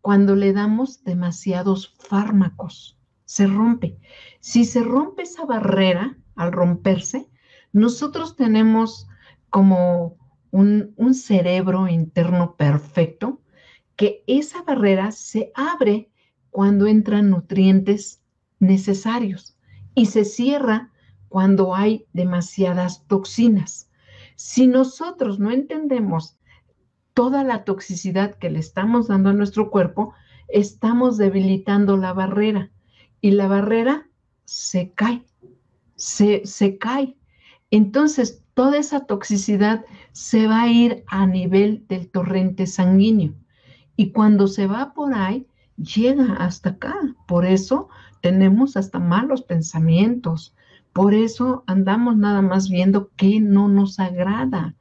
[0.00, 2.98] cuando le damos demasiados fármacos.
[3.24, 3.98] Se rompe.
[4.40, 7.28] Si se rompe esa barrera al romperse,
[7.72, 9.08] nosotros tenemos
[9.50, 10.16] como
[10.56, 13.40] un, cerebro interno perfecto
[13.94, 16.10] que esa barrera se abre
[16.50, 18.22] cuando entran nutrientes
[18.58, 19.58] necesarios
[19.94, 20.92] y se cierra
[21.28, 23.90] cuando hay demasiadas toxinas.
[24.36, 26.38] Si nosotros no entendemos
[27.14, 30.14] toda la toxicidad que le estamos dando a nuestro cuerpo,
[30.48, 32.70] estamos debilitando la barrera
[33.20, 34.08] y la barrera
[34.44, 35.24] se cae,
[35.96, 37.16] se, se cae
[37.70, 43.34] entonces toda esa toxicidad se va a ir a nivel del torrente sanguíneo.
[43.96, 46.96] Y cuando se va por ahí, llega hasta acá.
[47.28, 47.90] Por eso
[48.22, 50.54] tenemos hasta malos pensamientos.
[50.94, 54.74] Por eso andamos nada más viendo qué no nos agrada.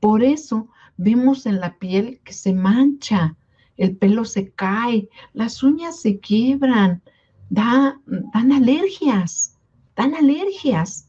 [0.00, 3.36] Por eso vemos en la piel que se mancha,
[3.76, 7.02] el pelo se cae, las uñas se quiebran,
[7.50, 8.00] da,
[8.34, 9.56] dan alergias,
[9.94, 11.05] dan alergias.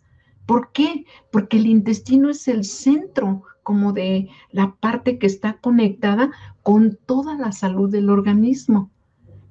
[0.48, 1.06] ¿Por qué?
[1.32, 6.32] Porque el intestino es el centro como de la parte que está conectada
[6.64, 8.90] con toda la salud del organismo.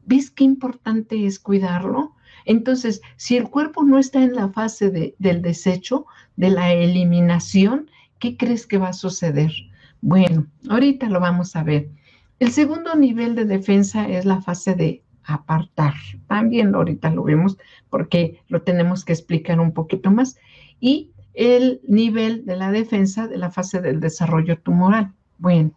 [0.07, 2.15] ¿Ves qué importante es cuidarlo?
[2.47, 6.07] Entonces, si el cuerpo no está en la fase del desecho,
[6.37, 9.53] de la eliminación, ¿qué crees que va a suceder?
[10.01, 11.91] Bueno, ahorita lo vamos a ver.
[12.39, 15.95] El segundo nivel de defensa es la fase de apartar.
[16.27, 17.59] También ahorita lo vemos
[17.91, 20.39] porque lo tenemos que explicar un poquito más
[20.81, 25.13] y el nivel de la defensa de la fase del desarrollo tumoral.
[25.39, 25.73] Bueno,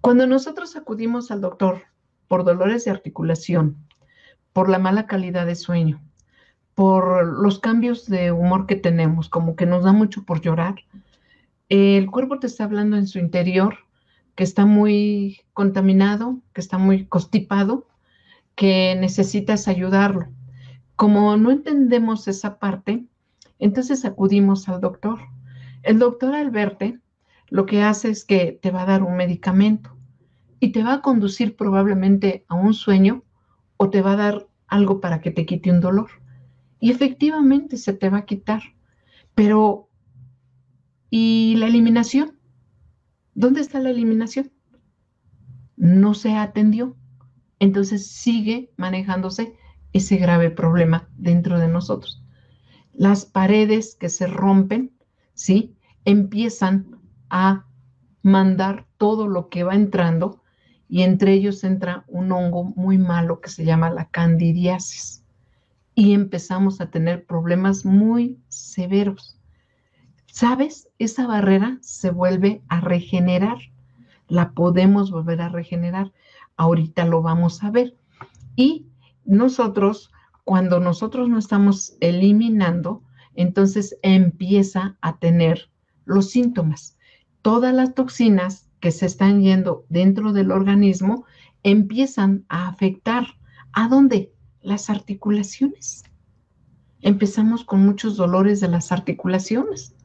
[0.00, 1.82] cuando nosotros acudimos al doctor
[2.28, 3.76] por dolores de articulación,
[4.52, 6.00] por la mala calidad de sueño,
[6.74, 10.76] por los cambios de humor que tenemos, como que nos da mucho por llorar,
[11.68, 13.78] el cuerpo te está hablando en su interior
[14.34, 17.88] que está muy contaminado, que está muy constipado,
[18.54, 20.28] que necesitas ayudarlo.
[20.94, 23.06] Como no entendemos esa parte,
[23.58, 25.18] entonces acudimos al doctor.
[25.82, 27.00] El doctor al verte
[27.48, 29.96] lo que hace es que te va a dar un medicamento
[30.60, 33.22] y te va a conducir probablemente a un sueño
[33.76, 36.10] o te va a dar algo para que te quite un dolor.
[36.78, 38.62] y efectivamente se te va a quitar.
[39.34, 39.88] Pero,
[41.10, 42.38] ¿y la eliminación?
[43.34, 44.52] ¿Dónde está la eliminación?
[45.76, 46.96] No se atendió.
[47.58, 49.56] Entonces sigue manejándose
[49.92, 52.25] ese grave problema dentro de nosotros.
[52.96, 54.90] Las paredes que se rompen,
[55.34, 55.76] ¿sí?
[56.04, 56.98] Empiezan
[57.30, 57.66] a
[58.22, 60.42] mandar todo lo que va entrando
[60.88, 65.24] y entre ellos entra un hongo muy malo que se llama la candidiasis
[65.94, 69.38] y empezamos a tener problemas muy severos.
[70.26, 70.88] ¿Sabes?
[70.98, 73.56] Esa barrera se vuelve a regenerar.
[74.28, 76.12] La podemos volver a regenerar.
[76.56, 77.96] Ahorita lo vamos a ver.
[78.54, 78.86] Y
[79.24, 80.12] nosotros,
[80.46, 83.02] cuando nosotros no estamos eliminando,
[83.34, 85.72] entonces empieza a tener
[86.04, 86.96] los síntomas.
[87.42, 91.24] Todas las toxinas que se están yendo dentro del organismo
[91.64, 93.26] empiezan a afectar.
[93.72, 94.32] ¿A dónde?
[94.62, 96.04] Las articulaciones.
[97.00, 99.96] Empezamos con muchos dolores de las articulaciones.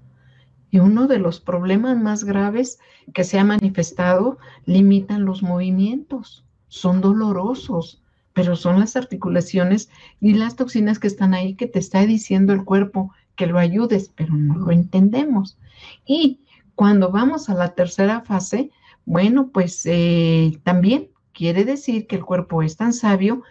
[0.72, 2.80] Y uno de los problemas más graves
[3.14, 6.44] que se ha manifestado limitan los movimientos.
[6.68, 8.01] Son dolorosos,
[8.34, 9.90] pero son las articulaciones
[10.20, 14.12] y las toxinas que están ahí que te está diciendo el cuerpo que lo ayudes,
[14.16, 15.58] pero no lo entendemos.
[16.06, 16.40] Y
[16.76, 18.72] cuando vamos a la tercera fase,
[19.06, 23.44] bueno, pues eh, también quiere decir que el cuerpo es tan sabio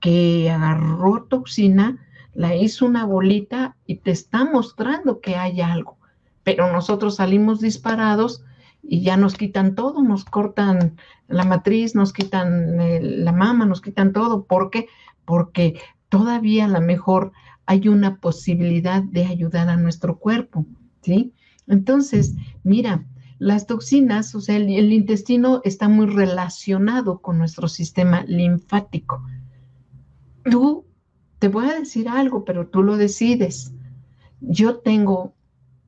[0.00, 1.98] que agarró toxina,
[2.34, 5.96] la hizo una bolita y te está mostrando que hay algo.
[6.42, 8.44] Pero nosotros salimos disparados
[8.86, 10.96] y ya nos quitan todo, nos cortan
[11.28, 12.76] la matriz, nos quitan
[13.24, 14.44] la mama, nos quitan todo.
[14.44, 14.88] ¿Por qué?
[15.24, 17.32] Porque todavía a lo mejor
[17.66, 20.66] hay una posibilidad de ayudar a nuestro cuerpo,
[21.02, 21.32] ¿sí?
[21.66, 23.06] Entonces, mira,
[23.38, 29.24] las toxinas, o sea, el, intestino está muy relacionado con nuestro sistema linfático.
[30.44, 30.86] Tú,
[31.38, 33.72] te voy a decir algo, pero tú lo decides.
[34.40, 35.34] Yo tengo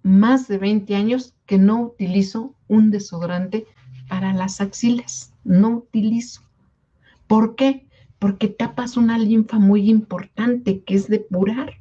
[0.03, 3.67] más de 20 años que no utilizo un desodorante
[4.09, 5.33] para las axilas.
[5.45, 6.43] No utilizo.
[7.27, 7.87] ¿Por qué?
[8.19, 11.75] Porque tapas una linfa muy importante que es depurar.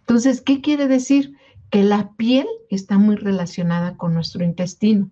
[0.00, 1.36] Entonces, ¿qué quiere decir?
[1.70, 5.10] Que la piel está muy relacionada con nuestro intestino.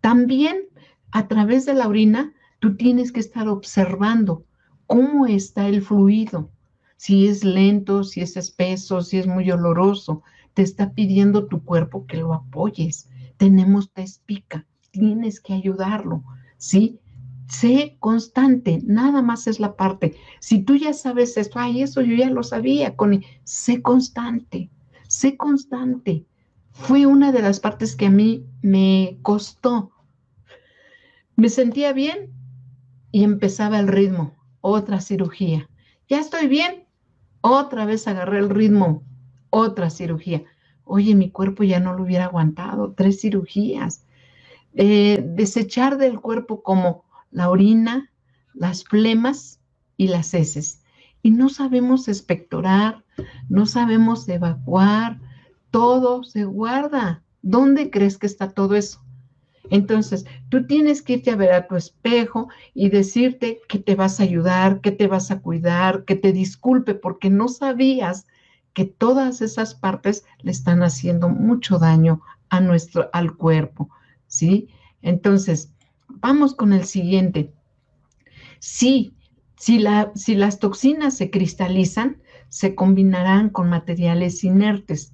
[0.00, 0.58] También
[1.10, 4.44] a través de la orina, tú tienes que estar observando
[4.86, 6.50] cómo está el fluido,
[6.96, 10.22] si es lento, si es espeso, si es muy oloroso.
[10.58, 13.08] Te está pidiendo tu cuerpo que lo apoyes.
[13.36, 16.24] Tenemos test pica, tienes que ayudarlo,
[16.56, 16.98] ¿sí?
[17.46, 20.16] Sé constante, nada más es la parte.
[20.40, 24.68] Si tú ya sabes esto, ay, eso yo ya lo sabía, con sé constante,
[25.06, 26.26] sé constante.
[26.72, 29.92] Fue una de las partes que a mí me costó.
[31.36, 32.32] Me sentía bien
[33.12, 35.70] y empezaba el ritmo, otra cirugía.
[36.08, 36.88] Ya estoy bien,
[37.42, 39.04] otra vez agarré el ritmo,
[39.50, 40.44] otra cirugía.
[40.84, 44.04] Oye, mi cuerpo ya no lo hubiera aguantado, tres cirugías.
[44.74, 48.10] Eh, desechar del cuerpo como la orina,
[48.54, 49.60] las flemas
[49.96, 50.82] y las heces.
[51.22, 53.04] Y no sabemos expectorar,
[53.48, 55.20] no sabemos evacuar,
[55.70, 57.22] todo se guarda.
[57.42, 59.00] ¿Dónde crees que está todo eso?
[59.70, 64.20] Entonces, tú tienes que irte a ver a tu espejo y decirte que te vas
[64.20, 68.26] a ayudar, que te vas a cuidar, que te disculpe porque no sabías
[68.74, 73.90] que todas esas partes le están haciendo mucho daño a nuestro al cuerpo,
[74.26, 74.68] ¿sí?
[75.02, 75.72] Entonces,
[76.08, 77.52] vamos con el siguiente.
[78.60, 79.14] Sí,
[79.56, 85.12] si, la, si las toxinas se cristalizan, se combinarán con materiales inertes.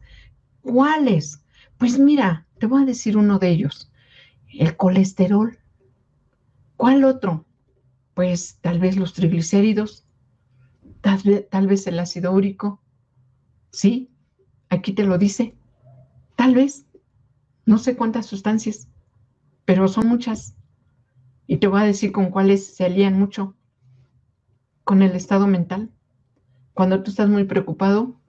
[0.60, 1.42] ¿Cuáles?
[1.78, 3.90] Pues mira, te voy a decir uno de ellos.
[4.48, 5.58] El colesterol.
[6.76, 7.44] ¿Cuál otro?
[8.14, 10.04] Pues tal vez los triglicéridos,
[11.00, 12.80] tal tal vez el ácido úrico.
[13.74, 14.08] Sí,
[14.68, 15.56] aquí te lo dice.
[16.36, 16.86] Tal vez.
[17.66, 18.88] No sé cuántas sustancias,
[19.64, 20.54] pero son muchas.
[21.48, 23.56] Y te voy a decir con cuáles se alían mucho.
[24.84, 25.90] Con el estado mental.
[26.72, 28.20] Cuando tú estás muy preocupado,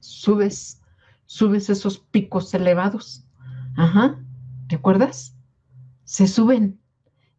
[0.00, 0.82] subes,
[1.24, 3.24] subes esos picos elevados.
[3.76, 4.18] Ajá,
[4.68, 5.34] ¿te acuerdas?
[6.04, 6.78] Se suben.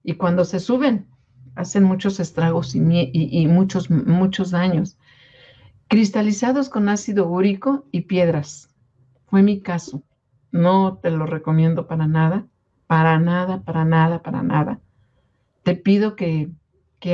[0.04, 1.08] Y cuando se suben,
[1.54, 2.80] hacen muchos estragos y,
[3.14, 4.98] y, muchos, muchos daños.
[5.92, 8.74] Cristalizados con ácido úrico y piedras.
[9.28, 10.02] Fue mi caso.
[10.52, 12.48] No te lo recomiendo para nada,
[12.88, 14.82] para nada, para nada, para nada
[15.64, 16.52] te pido que,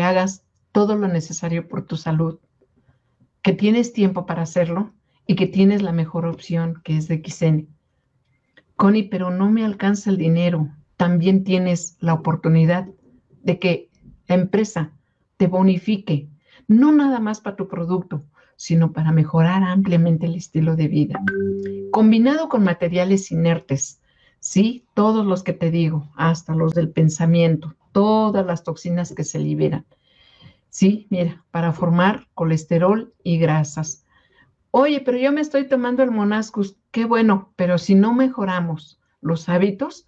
[0.02, 2.40] hagas todo lo necesario por tu salud,
[3.42, 4.94] que tienes tiempo para hacerlo
[5.26, 7.68] y que tienes la mejor opción, que es de Xen.
[8.76, 10.70] Connie, pero no me alcanza el dinero.
[10.98, 12.88] También tienes la oportunidad
[13.44, 13.90] de que
[14.28, 14.92] la empresa
[15.38, 16.30] te bonifique,
[16.68, 18.24] no nada más para tu producto,
[18.58, 21.24] sino para mejorar ampliamente el estilo de vida.
[21.92, 24.02] Combinado con materiales inertes,
[24.40, 24.84] ¿sí?
[24.94, 29.86] Todos los que te digo, hasta los del pensamiento, todas las toxinas que se liberan.
[30.70, 34.04] Sí, mira, para formar colesterol y grasas.
[34.72, 39.50] Oye, pero yo me estoy tomando el monascus, qué bueno, pero si no mejoramos los
[39.50, 40.08] hábitos,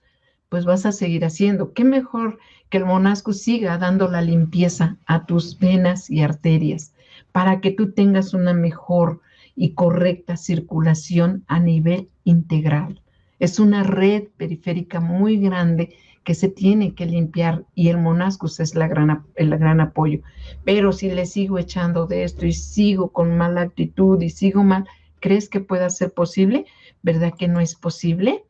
[0.49, 1.73] pues vas a seguir haciendo.
[1.73, 2.39] Qué mejor
[2.69, 6.93] que el monascus siga dando la limpieza a tus venas y arterias
[7.31, 9.21] para que tú tengas una mejor
[9.55, 13.01] y correcta circulación a nivel integral.
[13.39, 18.75] Es una red periférica muy grande que se tiene que limpiar y el monascus es
[18.75, 20.21] la gran, el gran apoyo.
[20.63, 24.87] Pero si le sigo echando de esto y sigo con mala actitud y sigo mal,
[25.19, 26.65] ¿crees que pueda ser posible?
[27.01, 28.43] ¿Verdad que no es posible?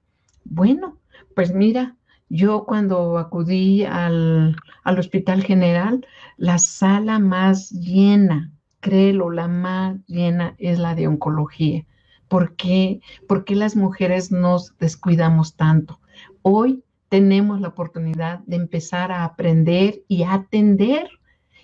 [0.43, 0.97] Bueno,
[1.35, 1.95] pues mira,
[2.27, 6.05] yo cuando acudí al, al Hospital General,
[6.37, 11.85] la sala más llena, créelo, la más llena es la de oncología.
[12.27, 13.01] ¿Por qué?
[13.27, 15.99] ¿Por qué las mujeres nos descuidamos tanto?
[16.41, 21.09] Hoy tenemos la oportunidad de empezar a aprender y a atender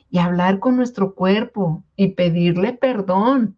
[0.09, 3.57] y hablar con nuestro cuerpo y pedirle perdón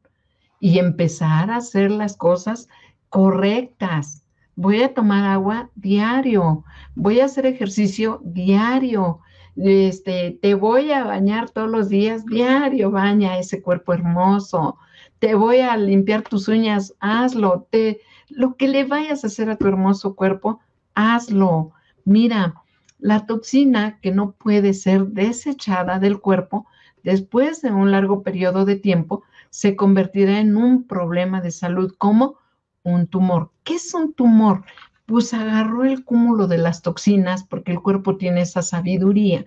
[0.60, 2.68] y empezar a hacer las cosas
[3.10, 4.24] correctas.
[4.56, 6.64] Voy a tomar agua diario,
[6.96, 9.20] voy a hacer ejercicio diario,
[9.58, 14.78] este, te voy a bañar todos los días diario, baña ese cuerpo hermoso,
[15.20, 19.56] te voy a limpiar tus uñas, hazlo, te, lo que le vayas a hacer a
[19.56, 20.60] tu hermoso cuerpo,
[20.94, 21.72] hazlo.
[22.06, 22.56] Mira,
[23.00, 26.68] la toxina que no puede ser desechada del cuerpo
[27.04, 32.38] después de un largo periodo de tiempo se convertirá en un problema de salud como
[32.84, 33.52] un tumor.
[33.64, 34.64] ¿Qué es un tumor?
[35.08, 39.44] Pues agarró el cúmulo de las toxinas porque el cuerpo tiene esa sabiduría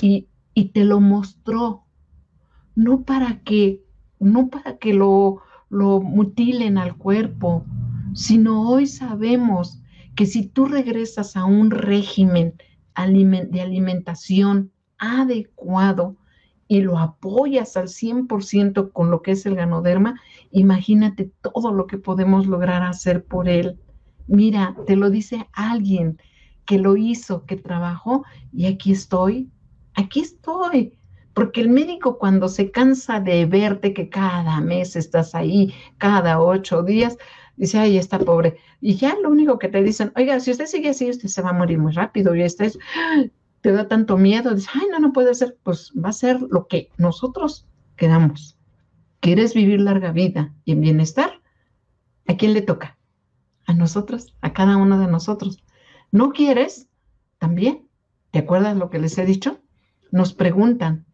[0.00, 1.82] y, y te lo mostró.
[2.76, 3.82] No para que,
[4.20, 7.64] no para que lo, lo mutilen al cuerpo,
[8.14, 9.82] sino hoy sabemos
[10.14, 12.54] que si tú regresas a un régimen
[12.96, 16.16] de alimentación adecuado
[16.66, 21.98] y lo apoyas al 100% con lo que es el ganoderma, imagínate todo lo que
[21.98, 23.78] podemos lograr hacer por él.
[24.28, 26.20] Mira, te lo dice alguien
[26.66, 29.50] que lo hizo, que trabajó y aquí estoy,
[29.94, 30.94] aquí estoy.
[31.32, 36.82] Porque el médico cuando se cansa de verte que cada mes estás ahí, cada ocho
[36.82, 37.16] días,
[37.56, 38.58] dice, ay, está pobre.
[38.82, 41.50] Y ya lo único que te dicen, oiga, si usted sigue así, usted se va
[41.50, 42.78] a morir muy rápido y este es,
[43.62, 46.66] te da tanto miedo, dice, ay, no, no puede ser, pues va a ser lo
[46.66, 47.66] que nosotros
[47.96, 48.58] queramos.
[49.20, 51.40] ¿Quieres vivir larga vida y en bienestar?
[52.26, 52.97] ¿A quién le toca?
[53.78, 55.62] A nosotros, a cada uno de nosotros.
[56.10, 56.88] ¿No quieres?
[57.38, 57.88] También.
[58.32, 59.60] ¿Te acuerdas lo que les he dicho?
[60.10, 61.06] Nos preguntan,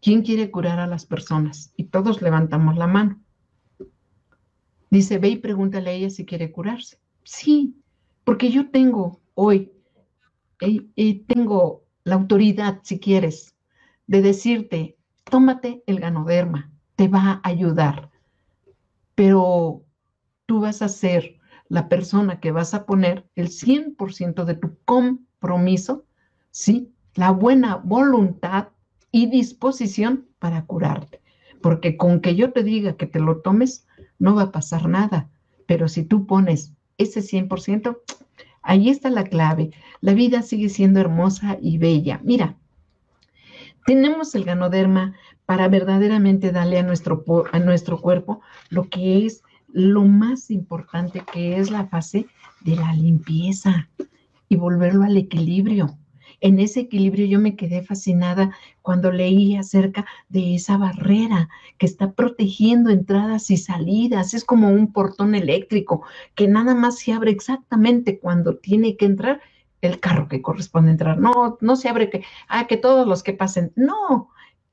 [0.00, 1.72] ¿quién quiere curar a las personas?
[1.76, 3.20] Y todos levantamos la mano.
[4.88, 7.00] Dice, ve y pregúntale a ella si quiere curarse.
[7.24, 7.82] Sí,
[8.22, 9.72] porque yo tengo hoy,
[10.60, 13.56] y tengo la autoridad, si quieres,
[14.06, 18.12] de decirte, tómate el ganoderma, te va a ayudar,
[19.16, 19.82] pero
[20.46, 21.41] tú vas a ser
[21.72, 26.04] la persona que vas a poner el 100% de tu compromiso,
[26.50, 26.92] ¿sí?
[27.14, 28.68] La buena voluntad
[29.10, 31.22] y disposición para curarte.
[31.62, 33.86] Porque con que yo te diga que te lo tomes,
[34.18, 35.30] no va a pasar nada.
[35.64, 37.96] Pero si tú pones ese 100%,
[38.60, 39.70] ahí está la clave.
[40.02, 42.20] La vida sigue siendo hermosa y bella.
[42.22, 42.54] Mira,
[43.86, 45.14] tenemos el ganoderma
[45.46, 49.42] para verdaderamente darle a nuestro, a nuestro cuerpo lo que es
[49.72, 52.26] lo más importante, que es la fase
[52.60, 53.88] de la limpieza
[54.48, 55.98] y volverlo al equilibrio
[56.42, 58.50] en ese equilibrio yo me quedé fascinada
[58.82, 61.48] cuando leí acerca de esa barrera
[61.78, 64.34] que está protegiendo entradas y salidas.
[64.34, 66.02] Es como un portón eléctrico
[66.34, 69.40] que nada más se abre exactamente cuando tiene que entrar
[69.80, 71.18] el carro que corresponde entrar.
[71.18, 73.72] No, no se abre que, ah, que todos los que pasen.
[73.76, 74.30] No,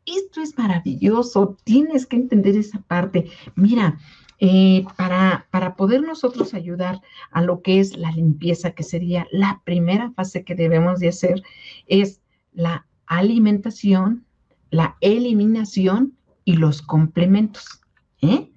[0.08, 1.56] esto es maravilloso.
[1.64, 3.30] Tienes que entender esa parte.
[3.56, 4.00] Mira,
[4.40, 9.62] eh, para, para poder nosotros ayudar a lo que es la limpieza, que sería la
[9.66, 11.44] primera fase que debemos de hacer,
[11.88, 12.22] es
[12.54, 14.26] la alimentación,
[14.70, 17.82] la eliminación y los complementos.
[18.22, 18.50] ¿eh?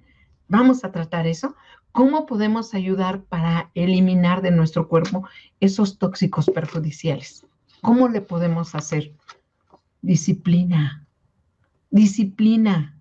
[0.47, 1.55] Vamos a tratar eso.
[1.91, 5.27] ¿Cómo podemos ayudar para eliminar de nuestro cuerpo
[5.59, 7.45] esos tóxicos perjudiciales?
[7.81, 9.13] ¿Cómo le podemos hacer?
[10.01, 11.05] Disciplina,
[11.91, 12.97] disciplina.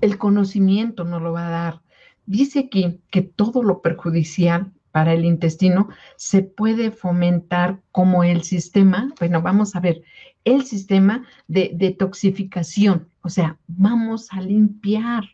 [0.00, 1.82] El conocimiento nos lo va a dar.
[2.26, 9.12] Dice aquí que todo lo perjudicial para el intestino se puede fomentar como el sistema,
[9.18, 10.02] bueno, vamos a ver,
[10.44, 15.24] el sistema de detoxificación, o sea, vamos a limpiar,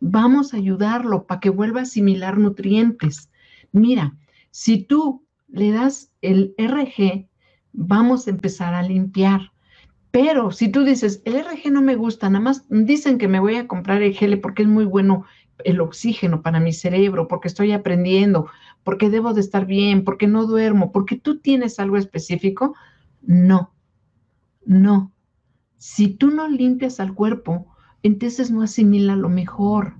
[0.00, 3.30] vamos a ayudarlo para que vuelva a asimilar nutrientes.
[3.72, 4.16] Mira,
[4.50, 7.28] si tú le das el RG,
[7.72, 9.52] vamos a empezar a limpiar.
[10.10, 13.56] Pero si tú dices, el RG no me gusta, nada más dicen que me voy
[13.56, 15.24] a comprar el GL porque es muy bueno
[15.64, 18.46] el oxígeno para mi cerebro, porque estoy aprendiendo,
[18.84, 22.74] porque debo de estar bien, porque no duermo, porque tú tienes algo específico,
[23.22, 23.72] no,
[24.64, 25.12] no.
[25.78, 27.66] Si tú no limpias al cuerpo,
[28.02, 29.94] entonces no asimila lo mejor.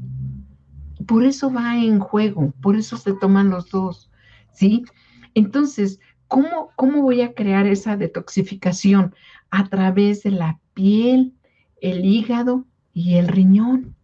[1.07, 4.11] Por eso va en juego, por eso se toman los dos,
[4.53, 4.85] ¿sí?
[5.35, 9.15] Entonces, ¿cómo, cómo voy a crear esa detoxificación?
[9.51, 11.35] A través de la piel,
[11.81, 13.95] el hígado y el riñón.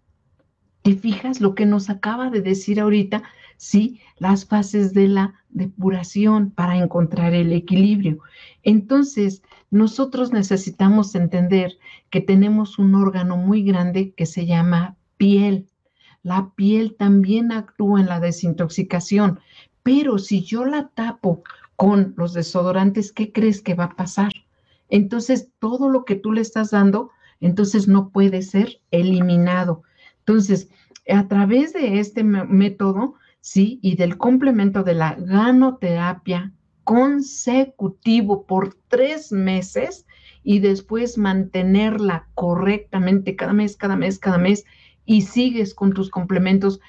[0.84, 3.22] ¿Te fijas lo que nos acaba de decir ahorita?
[3.56, 8.18] Sí, las fases de la depuración para encontrar el equilibrio.
[8.62, 11.78] Entonces, nosotros necesitamos entender
[12.10, 15.70] que tenemos un órgano muy grande que se llama piel.
[16.22, 19.40] La piel también actúa en la desintoxicación,
[19.82, 21.44] pero si yo la tapo
[21.76, 24.32] con los desodorantes, ¿qué crees que va a pasar?
[24.90, 27.10] Entonces, todo lo que tú le estás dando,
[27.40, 29.82] entonces no puede ser eliminado.
[30.26, 30.68] Entonces,
[31.08, 33.78] a través de este método, ¿sí?
[33.82, 36.52] Y del complemento de la ganoterapia
[36.84, 40.06] consecutivo por tres meses
[40.42, 44.64] y después mantenerla correctamente cada mes, cada mes, cada mes
[45.04, 46.80] y sigues con tus complementos,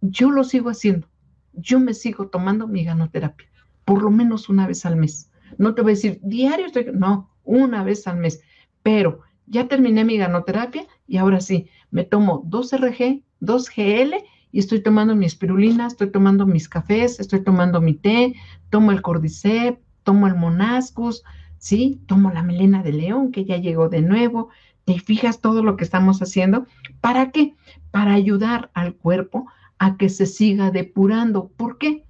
[0.00, 1.08] yo lo sigo haciendo.
[1.52, 3.48] Yo me sigo tomando mi ganoterapia,
[3.84, 5.30] por lo menos una vez al mes.
[5.56, 8.40] No te voy a decir diario, estoy, no, una vez al mes.
[8.84, 14.14] Pero ya terminé mi ganoterapia y ahora sí, me tomo dos RG, dos GL
[14.52, 18.34] y estoy tomando mi espirulina, estoy tomando mis cafés, estoy tomando mi té,
[18.70, 21.22] tomo el cordyceps, tomo el monascus,
[21.58, 22.00] ¿sí?
[22.06, 24.48] Tomo la melena de león que ya llegó de nuevo.
[24.84, 26.66] ¿Te fijas todo lo que estamos haciendo?
[27.00, 27.54] ¿Para qué?
[27.90, 29.46] Para ayudar al cuerpo
[29.78, 31.48] a que se siga depurando.
[31.48, 32.04] ¿Por qué?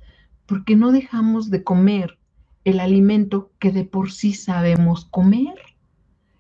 [0.47, 2.19] Porque no dejamos de comer
[2.65, 5.55] el alimento que de por sí sabemos comer.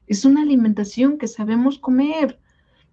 [0.09, 2.39] Es una alimentación que sabemos comer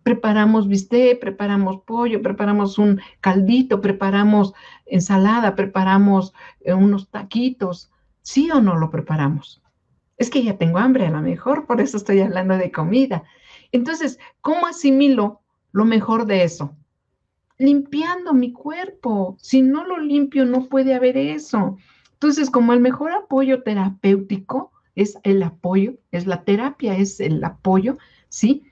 [0.05, 4.53] preparamos bistec, preparamos pollo, preparamos un caldito, preparamos
[4.85, 7.91] ensalada, preparamos eh, unos taquitos.
[8.21, 9.63] ¿Sí o no lo preparamos?
[10.17, 13.23] Es que ya tengo hambre a lo mejor, por eso estoy hablando de comida.
[13.71, 15.41] Entonces, ¿cómo asimilo
[15.71, 16.75] lo mejor de eso?
[17.57, 19.37] Limpiando mi cuerpo.
[19.39, 21.77] Si no lo limpio, no puede haber eso.
[22.13, 27.97] Entonces, como el mejor apoyo terapéutico es el apoyo, es la terapia, es el apoyo,
[28.29, 28.63] ¿sí?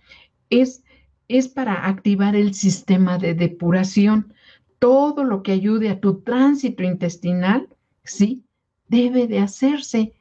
[0.50, 0.84] Es
[1.28, 4.34] es para activar el sistema de depuración.
[4.80, 7.70] Todo lo que ayude a tu tránsito intestinal,
[8.04, 8.44] sí,
[8.88, 10.14] debe de hacerse.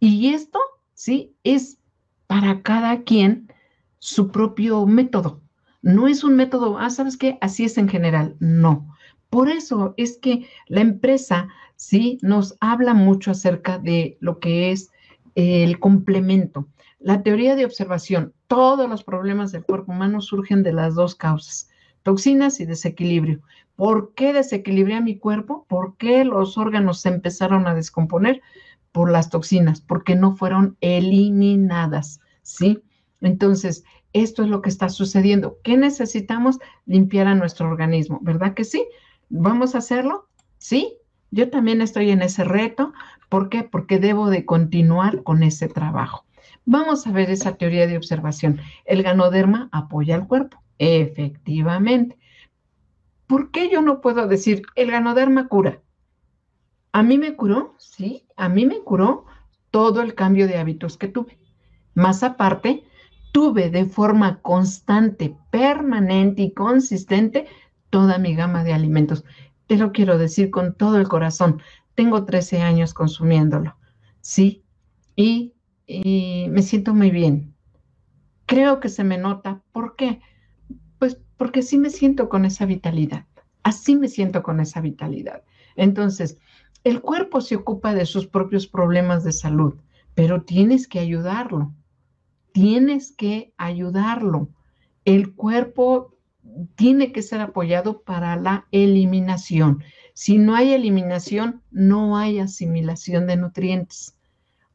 [0.00, 0.58] Y esto,
[0.94, 1.78] sí, es
[2.26, 3.52] para cada quien
[3.98, 5.40] su propio método.
[5.80, 7.38] No es un método, ah, ¿sabes qué?
[7.40, 8.36] Así es en general.
[8.40, 8.94] No.
[9.30, 14.90] Por eso es que la empresa, sí, nos habla mucho acerca de lo que es
[15.38, 16.66] el complemento.
[16.98, 21.68] La teoría de observación, todos los problemas del cuerpo humano surgen de las dos causas,
[22.02, 23.40] toxinas y desequilibrio.
[23.76, 25.64] ¿Por qué desequilibré mi cuerpo?
[25.68, 28.42] ¿Por qué los órganos se empezaron a descomponer?
[28.90, 32.82] Por las toxinas, porque no fueron eliminadas, ¿sí?
[33.20, 35.58] Entonces, esto es lo que está sucediendo.
[35.62, 36.58] ¿Qué necesitamos?
[36.84, 38.84] Limpiar a nuestro organismo, ¿verdad que sí?
[39.28, 40.26] ¿Vamos a hacerlo?
[40.56, 40.96] Sí,
[41.30, 42.92] yo también estoy en ese reto.
[43.28, 43.62] ¿Por qué?
[43.62, 46.24] Porque debo de continuar con ese trabajo.
[46.64, 48.60] Vamos a ver esa teoría de observación.
[48.84, 50.62] El ganoderma apoya al cuerpo.
[50.78, 52.16] Efectivamente.
[53.26, 55.80] ¿Por qué yo no puedo decir el ganoderma cura?
[56.92, 59.26] A mí me curó, sí, a mí me curó
[59.70, 61.38] todo el cambio de hábitos que tuve.
[61.94, 62.84] Más aparte,
[63.32, 67.46] tuve de forma constante, permanente y consistente
[67.90, 69.24] toda mi gama de alimentos.
[69.68, 71.62] Te lo quiero decir con todo el corazón.
[71.94, 73.76] Tengo 13 años consumiéndolo,
[74.20, 74.64] sí,
[75.14, 75.54] y
[75.88, 77.54] y me siento muy bien.
[78.46, 79.62] Creo que se me nota.
[79.72, 80.20] ¿Por qué?
[80.98, 83.26] Pues porque sí me siento con esa vitalidad.
[83.62, 85.42] Así me siento con esa vitalidad.
[85.76, 86.38] Entonces,
[86.84, 89.80] el cuerpo se ocupa de sus propios problemas de salud,
[90.14, 91.72] pero tienes que ayudarlo.
[92.52, 94.50] Tienes que ayudarlo.
[95.04, 96.17] El cuerpo
[96.74, 99.82] tiene que ser apoyado para la eliminación.
[100.14, 104.16] Si no hay eliminación, no hay asimilación de nutrientes.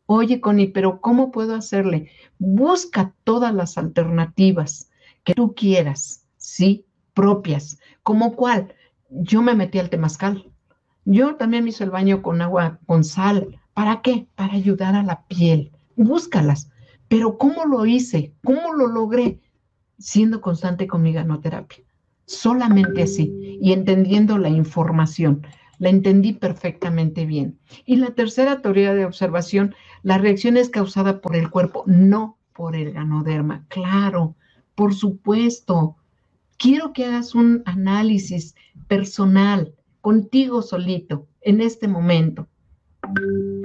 [0.06, 2.10] Oye, Connie, pero ¿cómo puedo hacerle?
[2.38, 4.90] Busca todas las alternativas
[5.24, 6.86] que tú quieras, ¿sí?
[7.14, 7.80] Propias.
[8.04, 8.74] ¿Como cuál?
[9.10, 10.52] Yo me metí al temazcal.
[11.06, 13.60] Yo también me hice el baño con agua con sal.
[13.74, 14.28] ¿Para qué?
[14.36, 15.72] Para ayudar a la piel.
[15.96, 16.70] Búscalas.
[17.08, 18.34] Pero ¿cómo lo hice?
[18.44, 19.40] ¿Cómo lo logré?
[19.98, 21.84] Siendo constante con mi ganoterapia.
[22.26, 25.46] solamente así, y entendiendo la información.
[25.80, 27.60] La entendí perfectamente bien.
[27.86, 32.76] Y la tercera teoría de observación, la reacción es causada por el cuerpo, no por
[32.76, 33.66] el ganoderma.
[33.68, 34.36] Claro,
[34.76, 35.98] por supuesto.
[36.58, 38.56] Quiero que hagas un análisis
[38.88, 42.48] personal contigo solito en este momento.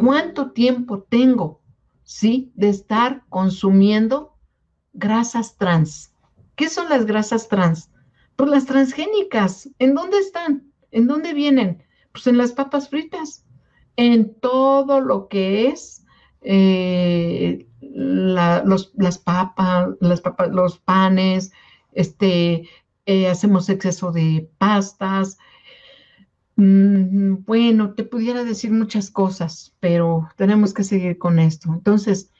[0.01, 1.61] ¿Cuánto tiempo tengo,
[2.03, 4.35] sí, de estar consumiendo
[4.95, 6.13] grasas trans?
[6.59, 7.89] ¿Qué son las grasas trans?
[8.35, 9.71] Pues las transgénicas.
[9.79, 10.73] ¿En dónde están?
[10.91, 11.85] ¿En dónde vienen?
[12.11, 13.45] Pues en las papas fritas,
[13.97, 16.05] en todo lo que es
[16.41, 21.53] eh, las papas, los panes,
[21.93, 22.69] este,
[23.07, 25.39] eh, hacemos exceso de pastas.
[26.57, 31.73] Mm, bueno, te pudiera decir muchas cosas, pero tenemos que seguir con esto.
[31.73, 32.33] Entonces,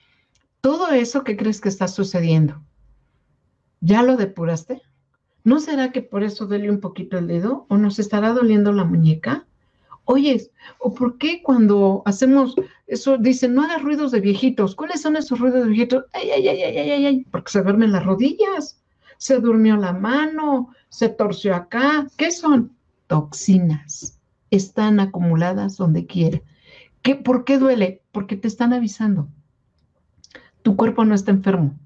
[0.59, 2.61] todo eso que crees que está sucediendo,
[3.81, 4.81] ¿ya lo depuraste?
[5.43, 8.83] ¿No será que por eso duele un poquito el dedo o nos estará doliendo la
[8.83, 9.45] muñeca?
[10.05, 10.49] Oye,
[10.79, 12.55] ¿o por qué cuando hacemos
[12.87, 14.75] eso dicen no hagas ruidos de viejitos?
[14.75, 16.05] ¿Cuáles son esos ruidos de viejitos?
[16.13, 18.81] Ay, ay, ay, ay, ay, ay, porque se duermen las rodillas,
[19.17, 22.07] se durmió la mano, se torció acá.
[22.17, 22.75] ¿Qué son?
[23.07, 24.19] Toxinas.
[24.49, 26.41] Están acumuladas donde quiera.
[27.01, 28.01] ¿Qué, ¿Por qué duele?
[28.11, 29.27] Porque te están avisando.
[30.63, 31.77] Tu cuerpo no está enfermo,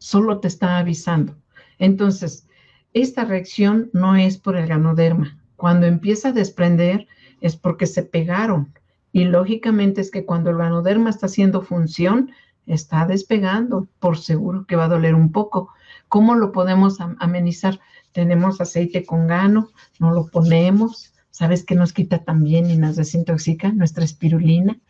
[0.00, 1.36] solo te está avisando.
[1.78, 2.48] Entonces,
[2.94, 5.38] esta reacción no es por el ganoderma.
[5.56, 7.06] Cuando empieza a desprender,
[7.40, 8.72] es porque se pegaron.
[9.12, 12.32] Y lógicamente es que cuando el ganoderma está haciendo función,
[12.66, 15.72] está despegando, por seguro que va a doler un poco.
[16.08, 17.78] ¿Cómo lo podemos amenizar?
[18.12, 21.12] Tenemos aceite con gano, no lo ponemos.
[21.30, 23.70] ¿Sabes que nos quita también y nos desintoxica?
[23.70, 24.80] Nuestra espirulina.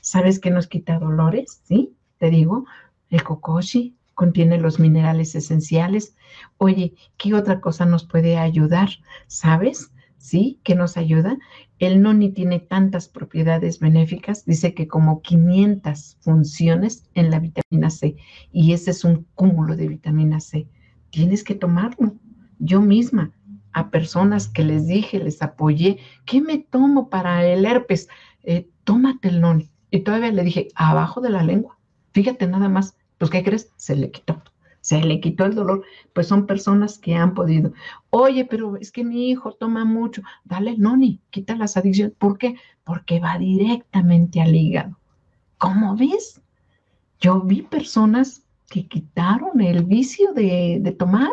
[0.00, 1.60] ¿Sabes que nos quita dolores?
[1.64, 2.66] Sí, te digo,
[3.10, 6.14] el kokoshi contiene los minerales esenciales.
[6.58, 8.90] Oye, ¿qué otra cosa nos puede ayudar?
[9.28, 9.92] ¿Sabes?
[10.18, 10.60] ¿sí?
[10.62, 11.38] Que nos ayuda.
[11.78, 18.16] El noni tiene tantas propiedades benéficas, dice que como 500 funciones en la vitamina C,
[18.52, 20.68] y ese es un cúmulo de vitamina C.
[21.08, 22.14] Tienes que tomarlo.
[22.58, 23.32] Yo misma,
[23.72, 25.96] a personas que les dije, les apoyé,
[26.26, 28.10] ¿qué me tomo para el herpes?
[28.42, 29.70] Eh, tómate el noni.
[29.90, 31.78] Y todavía le dije, abajo de la lengua.
[32.12, 33.70] Fíjate nada más, pues ¿qué crees?
[33.76, 34.42] Se le quitó
[34.80, 37.72] se le quitó el dolor, pues son personas que han podido.
[38.10, 42.14] Oye, pero es que mi hijo toma mucho, dale noni, quita las adicciones.
[42.18, 42.56] ¿Por qué?
[42.84, 44.98] Porque va directamente al hígado.
[45.58, 46.40] ¿Cómo ves?
[47.20, 51.32] Yo vi personas que quitaron el vicio de, de tomar.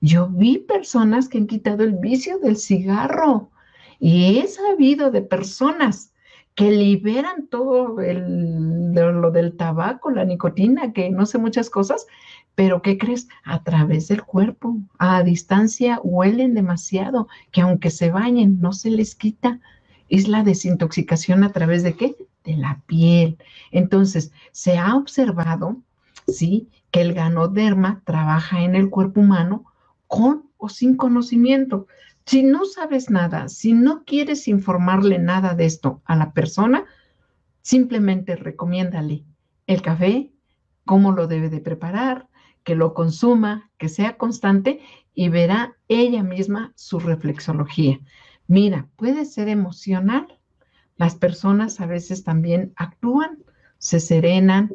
[0.00, 3.50] Yo vi personas que han quitado el vicio del cigarro.
[3.98, 6.11] Y he sabido de personas
[6.54, 12.06] que liberan todo el, lo del tabaco, la nicotina, que no sé muchas cosas,
[12.54, 13.28] pero ¿qué crees?
[13.44, 19.14] A través del cuerpo, a distancia huelen demasiado, que aunque se bañen, no se les
[19.14, 19.60] quita.
[20.08, 22.16] Es la desintoxicación a través de qué?
[22.44, 23.38] De la piel.
[23.70, 25.78] Entonces, se ha observado,
[26.28, 26.68] ¿sí?
[26.90, 29.64] Que el ganoderma trabaja en el cuerpo humano
[30.06, 31.86] con o sin conocimiento.
[32.24, 36.84] Si no sabes nada, si no quieres informarle nada de esto a la persona,
[37.62, 39.24] simplemente recomiéndale
[39.66, 40.32] el café,
[40.84, 42.28] cómo lo debe de preparar,
[42.64, 44.80] que lo consuma, que sea constante
[45.14, 48.00] y verá ella misma su reflexología.
[48.46, 50.38] Mira, puede ser emocional.
[50.96, 53.38] Las personas a veces también actúan,
[53.78, 54.72] se serenan,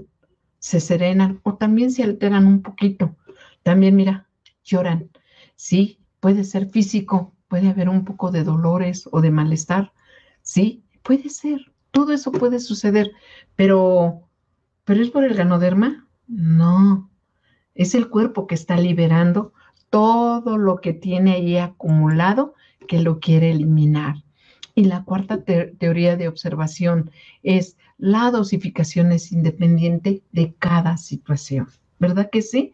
[0.59, 3.15] se serenan o también se alteran un poquito.
[3.63, 4.27] También, mira,
[4.63, 5.09] lloran.
[5.55, 9.93] Sí, puede ser físico, puede haber un poco de dolores o de malestar.
[10.41, 11.71] Sí, puede ser.
[11.91, 13.11] Todo eso puede suceder,
[13.55, 14.27] pero
[14.87, 16.07] ¿pero es por el ganoderma?
[16.27, 17.09] No,
[17.75, 19.51] es el cuerpo que está liberando
[19.89, 22.55] todo lo que tiene ahí acumulado
[22.87, 24.23] que lo quiere eliminar.
[24.75, 27.11] Y la cuarta teoría de observación
[27.43, 31.67] es la dosificación es independiente de cada situación.
[31.99, 32.73] ¿Verdad que sí?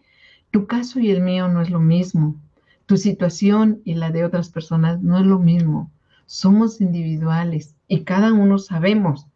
[0.52, 2.40] Tu caso y el mío no es lo mismo.
[2.86, 5.92] Tu situación y la de otras personas no es lo mismo.
[6.26, 9.28] Somos individuales y cada uno sabemos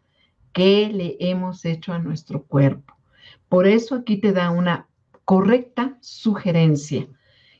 [0.53, 2.95] qué le hemos hecho a nuestro cuerpo.
[3.49, 4.87] Por eso aquí te da una
[5.23, 7.07] correcta sugerencia.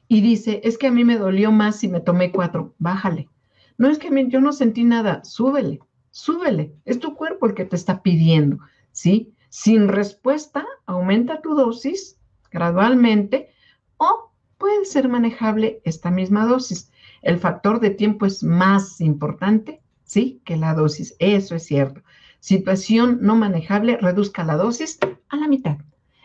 [0.08, 3.30] Y dice, es que a mí me dolió más si me tomé cuatro, bájale.
[3.78, 5.80] No es que yo no sentí nada, súbele,
[6.12, 6.74] súbele.
[6.86, 8.58] Es tu cuerpo el que te está pidiendo,
[8.92, 9.34] ¿sí?
[9.50, 12.18] Sin respuesta, aumenta tu dosis
[12.52, 13.50] gradualmente
[13.98, 14.27] o
[14.58, 16.92] puede ser manejable esta misma dosis.
[17.22, 20.42] El factor de tiempo es más importante, ¿sí?
[20.46, 22.02] Que la dosis, eso es cierto.
[22.40, 25.00] Situación no manejable, reduzca la dosis
[25.30, 25.78] a la mitad.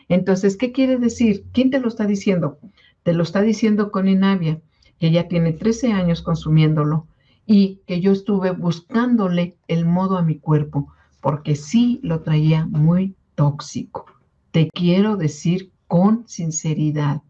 [0.09, 1.45] Entonces, ¿qué quiere decir?
[1.53, 2.59] ¿Quién te lo está diciendo?
[3.03, 4.61] Te lo está diciendo con Inavia.
[4.99, 7.09] que ya tiene 13 años consumiéndolo
[7.45, 13.17] y que yo estuve buscándole el modo a mi cuerpo, porque sí lo traía muy
[13.35, 14.07] tóxico.
[14.53, 17.23] Te quiero decir con sinceridad,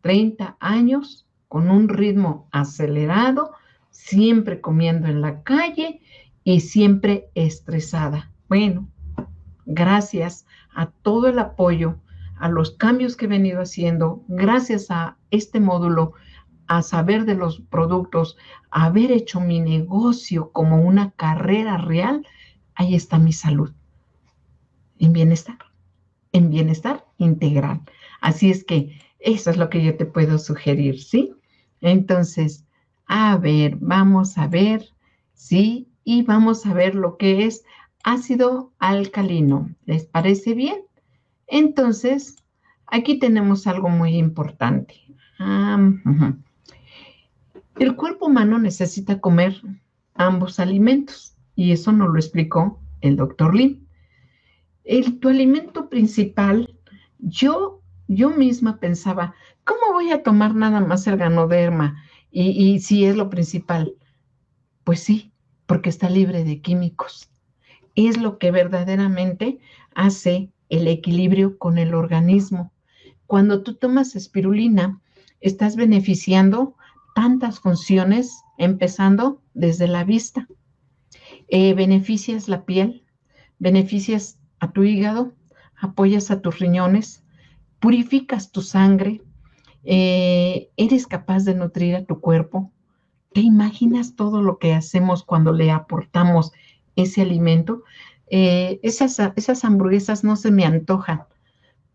[0.00, 3.52] 30 años con un ritmo acelerado,
[3.90, 6.00] siempre comiendo en la calle
[6.44, 8.30] y siempre estresada.
[8.48, 8.88] Bueno,
[9.66, 11.96] gracias a todo el apoyo,
[12.38, 16.14] a los cambios que he venido haciendo, gracias a este módulo,
[16.68, 18.36] a saber de los productos,
[18.70, 22.26] a haber hecho mi negocio como una carrera real,
[22.74, 23.72] ahí está mi salud.
[24.98, 25.58] En bienestar,
[26.32, 27.82] en bienestar integral.
[28.20, 31.34] Así es que eso es lo que yo te puedo sugerir, ¿sí?
[31.80, 32.64] Entonces,
[33.06, 34.84] a ver, vamos a ver,
[35.34, 35.88] ¿sí?
[36.04, 37.64] Y vamos a ver lo que es
[38.04, 39.70] ácido alcalino.
[39.84, 40.82] ¿Les parece bien?
[41.46, 42.36] Entonces,
[42.86, 44.94] aquí tenemos algo muy importante.
[47.78, 49.60] El cuerpo humano necesita comer
[50.14, 53.86] ambos alimentos y eso nos lo explicó el doctor Lim.
[54.84, 56.78] El, tu alimento principal,
[57.18, 57.77] yo,
[58.08, 59.34] yo misma pensaba,
[59.64, 62.02] ¿cómo voy a tomar nada más el ganoderma?
[62.30, 63.94] Y, si es lo principal,
[64.84, 65.32] pues sí,
[65.66, 67.30] porque está libre de químicos.
[67.94, 69.58] Es lo que verdaderamente
[69.94, 72.72] hace el equilibrio con el organismo.
[73.26, 75.00] Cuando tú tomas espirulina,
[75.40, 76.76] estás beneficiando
[77.14, 80.48] tantas funciones, empezando desde la vista.
[81.48, 83.04] Eh, beneficias la piel,
[83.58, 85.34] beneficias a tu hígado,
[85.76, 87.24] apoyas a tus riñones,
[87.80, 89.22] purificas tu sangre,
[89.84, 92.72] eh, eres capaz de nutrir a tu cuerpo.
[93.32, 96.52] ¿Te imaginas todo lo que hacemos cuando le aportamos
[96.96, 97.84] ese alimento?
[98.30, 101.22] Eh, esas, esas hamburguesas no se me antojan,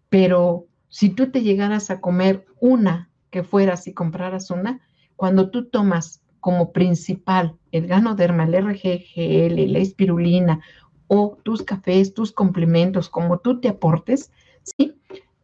[0.09, 4.81] pero si tú te llegaras a comer una que fueras y compraras una,
[5.15, 10.61] cuando tú tomas como principal el ganoderma, el RGGL, la espirulina
[11.07, 14.31] o tus cafés, tus complementos, como tú te aportes,
[14.63, 14.95] ¿sí?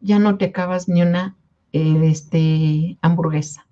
[0.01, 1.35] Ya no te acabas ni una
[1.73, 3.65] eh, este, hamburguesa.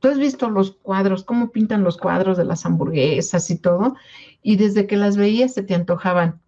[0.00, 3.96] Tú has visto los cuadros, cómo pintan los cuadros de las hamburguesas y todo,
[4.42, 6.40] y desde que las veías se te antojaban.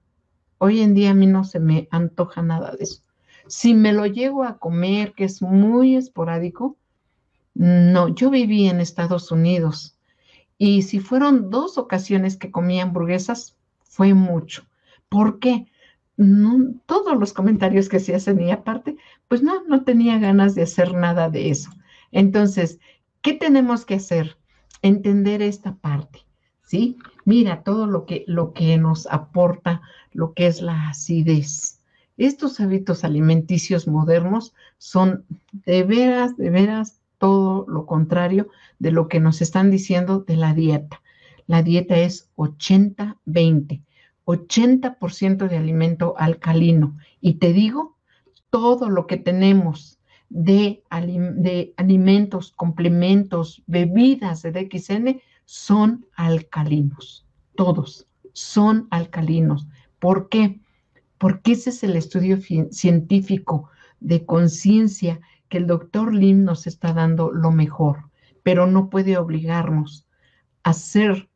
[0.59, 3.03] Hoy en día a mí no se me antoja nada de eso.
[3.47, 6.77] Si me lo llego a comer, que es muy esporádico,
[7.55, 9.99] no, yo viví en Estados Unidos
[10.59, 14.65] y si fueron dos ocasiones que comí hamburguesas, fue mucho.
[15.09, 15.67] ¿Por qué?
[16.19, 18.97] No, todos los comentarios que se hacen y aparte,
[19.29, 21.71] pues no, no tenía ganas de hacer nada de eso.
[22.11, 22.81] Entonces,
[23.23, 24.37] ¿qué tenemos que hacer?
[24.83, 26.27] Entender esta parte,
[26.65, 26.99] ¿sí?
[27.25, 29.81] Mira todo lo que, lo que nos aporta
[30.13, 31.81] lo que es la acidez.
[32.17, 38.49] Estos hábitos alimenticios modernos son de veras, de veras todo lo contrario
[38.81, 41.01] de lo que nos están diciendo de la dieta.
[41.47, 43.83] La dieta es 80-20,
[44.29, 46.99] 80%, de alimento alcalino.
[47.21, 47.97] Y te digo,
[48.51, 49.99] todo lo que tenemos
[50.29, 57.27] de, de alimentos, complementos, bebidas de DXN son alcalinos.
[57.57, 59.67] Todos son alcalinos.
[59.99, 60.61] ¿Por qué?
[61.17, 62.39] Porque ese es el estudio
[62.71, 63.71] científico
[64.01, 68.11] de conciencia que el doctor Lim nos está dando lo mejor,
[68.43, 70.07] pero no puede obligarnos
[70.63, 71.31] a ser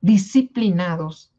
[0.00, 1.29] disciplinados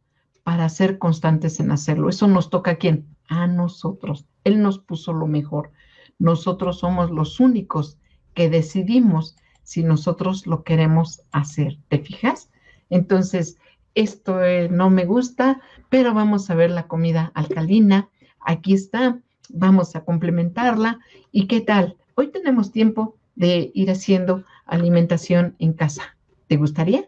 [0.51, 2.09] para ser constantes en hacerlo.
[2.09, 3.05] Eso nos toca a quién?
[3.29, 4.27] A nosotros.
[4.43, 5.71] Él nos puso lo mejor.
[6.19, 7.97] Nosotros somos los únicos
[8.33, 11.77] que decidimos si nosotros lo queremos hacer.
[11.87, 12.49] ¿Te fijas?
[12.89, 13.59] Entonces,
[13.95, 18.09] esto eh, no me gusta, pero vamos a ver la comida alcalina.
[18.41, 20.99] Aquí está, vamos a complementarla.
[21.31, 21.95] ¿Y qué tal?
[22.15, 26.17] Hoy tenemos tiempo de ir haciendo alimentación en casa.
[26.47, 27.07] ¿Te gustaría?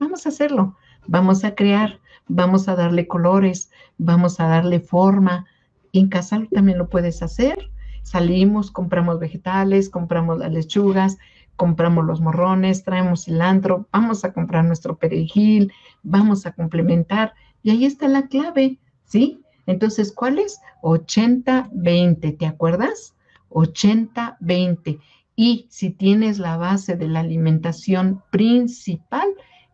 [0.00, 0.76] Vamos a hacerlo.
[1.06, 2.00] Vamos a crear,
[2.30, 5.46] vamos a darle colores, vamos a darle forma.
[5.92, 7.70] En casa también lo puedes hacer.
[8.02, 11.18] Salimos, compramos vegetales, compramos las lechugas,
[11.56, 15.72] compramos los morrones, traemos cilantro, vamos a comprar nuestro perejil,
[16.02, 17.34] vamos a complementar.
[17.62, 19.42] Y ahí está la clave, ¿sí?
[19.66, 20.60] Entonces, ¿cuál es?
[20.82, 23.14] 80-20, ¿te acuerdas?
[23.50, 25.00] 80-20.
[25.36, 29.28] Y si tienes la base de la alimentación principal,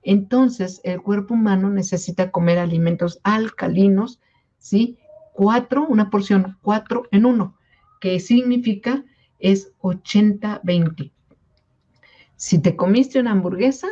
[0.06, 4.20] entonces el cuerpo humano necesita comer alimentos alcalinos,
[4.58, 4.98] ¿sí?
[5.32, 7.56] Cuatro, una porción, cuatro en uno,
[8.00, 9.04] que significa
[9.38, 11.12] es 80-20.
[12.36, 13.88] Si te comiste una hamburguesa,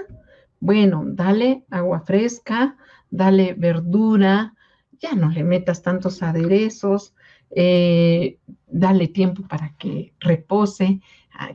[0.61, 2.77] bueno, dale agua fresca,
[3.11, 4.55] dale verdura,
[5.01, 7.15] ya no le metas tantos aderezos,
[7.51, 11.01] eh, dale tiempo para que repose.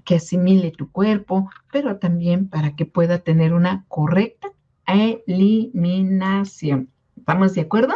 [0.03, 4.51] Que asimile tu cuerpo, pero también para que pueda tener una correcta
[4.87, 6.89] eliminación.
[7.17, 7.93] ¿Estamos de acuerdo?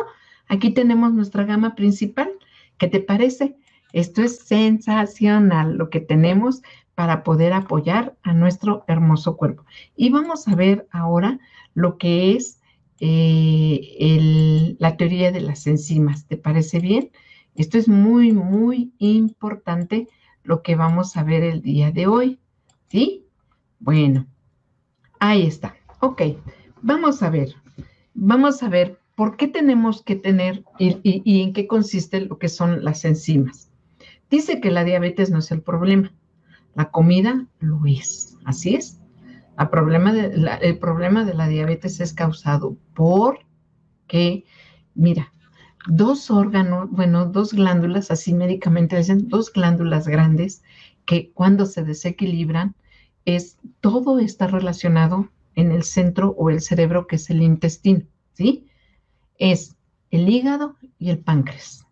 [0.48, 2.30] Aquí tenemos nuestra gama principal.
[2.78, 3.56] ¿Qué te parece?
[3.92, 6.62] Esto es sensacional lo que tenemos
[6.96, 9.66] para poder apoyar a nuestro hermoso cuerpo.
[9.96, 11.40] Y vamos a ver ahora
[11.74, 12.60] lo que es
[13.00, 16.28] eh, la teoría de las enzimas.
[16.28, 17.12] ¿Te parece bien?
[17.56, 20.08] Esto es muy, muy importante
[20.44, 22.40] lo que vamos a ver el día de hoy.
[22.90, 23.26] ¿Sí?
[23.80, 24.28] Bueno,
[25.20, 25.76] ahí está.
[26.00, 26.22] Ok,
[26.82, 27.56] vamos a ver.
[28.14, 32.84] Vamos a ver por qué tenemos que tener y en qué consiste lo que son
[32.84, 33.70] las enzimas.
[34.30, 36.12] Dice que la diabetes no es el problema
[36.76, 39.00] la comida lo es, así es.
[39.60, 43.40] el problema de la diabetes es causado por
[44.08, 44.46] que,
[44.96, 45.32] mira,
[45.88, 50.64] dos órganos, bueno, dos glándulas, así médicamente dicen, dos glándulas grandes
[51.06, 52.76] que cuando se desequilibran,
[53.26, 58.04] es todo está relacionado en el centro o el cerebro que es el intestino,
[58.34, 58.68] ¿sí?
[59.38, 59.76] Es
[60.12, 61.86] el hígado y el páncreas.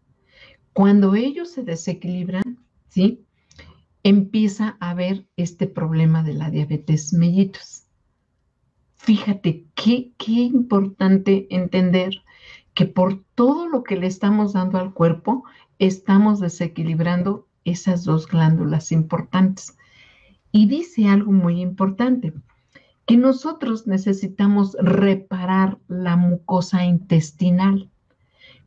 [0.74, 3.26] Cuando ellos se desequilibran, ¿sí?
[4.04, 7.84] empieza a haber este problema de la diabetes mellitus.
[8.96, 12.24] Fíjate qué, qué importante entender
[12.74, 15.44] que por todo lo que le estamos dando al cuerpo,
[15.80, 19.78] estamos desequilibrando esas dos glándulas importantes.
[20.52, 22.34] Y dice algo muy importante,
[23.06, 27.90] que nosotros necesitamos reparar la mucosa intestinal.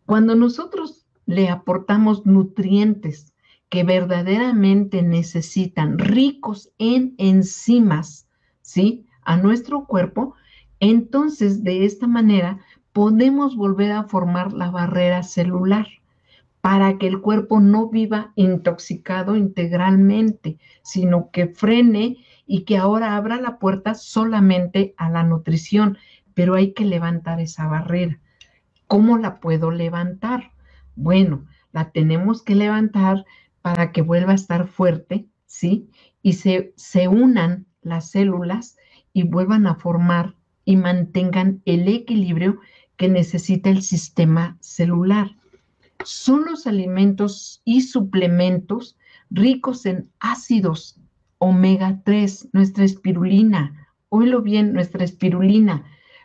[0.07, 3.33] Cuando nosotros le aportamos nutrientes
[3.69, 8.29] que verdaderamente necesitan, ricos en enzimas,
[8.61, 9.07] ¿sí?
[9.23, 10.35] A nuestro cuerpo,
[10.81, 12.61] entonces de esta manera
[12.95, 15.89] podemos volver a formar la barrera celular
[16.61, 23.41] para que el cuerpo no viva intoxicado integralmente, sino que frene y que ahora abra
[23.41, 25.99] la puerta solamente a la nutrición,
[26.35, 28.21] pero hay que levantar esa barrera.
[28.87, 30.53] ¿Cómo la puedo levantar?
[30.95, 33.25] Bueno, la tenemos que levantar
[33.61, 35.91] para que vuelva a estar fuerte, ¿sí?
[36.23, 38.77] Y se, se unan las células
[39.13, 42.61] y vuelvan a formar y mantengan el equilibrio
[42.97, 45.37] que necesita el sistema celular.
[46.05, 48.97] Son los alimentos y suplementos
[49.31, 51.01] ricos en ácidos
[51.39, 55.85] omega 3, nuestra espirulina, oílo bien, nuestra espirulina,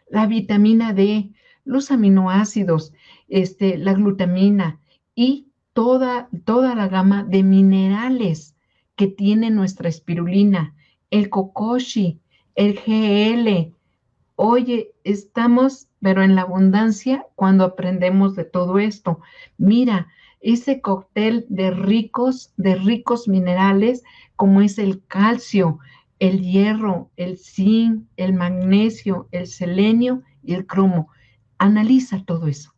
[0.10, 1.32] la vitamina D,
[1.66, 2.94] los aminoácidos,
[3.28, 4.80] este, la glutamina
[5.16, 8.56] y toda, toda la gama de minerales
[8.96, 10.76] que tiene nuestra espirulina,
[11.12, 12.20] el kokoshi,
[12.56, 13.74] el GL.
[14.42, 19.20] Oye, estamos, pero en la abundancia cuando aprendemos de todo esto.
[19.58, 20.08] Mira,
[20.40, 24.02] ese cóctel de ricos, de ricos minerales
[24.38, 25.80] como es el calcio,
[26.20, 31.10] el hierro, el zinc, el magnesio, el selenio y el cromo.
[31.58, 32.74] Analiza todo eso.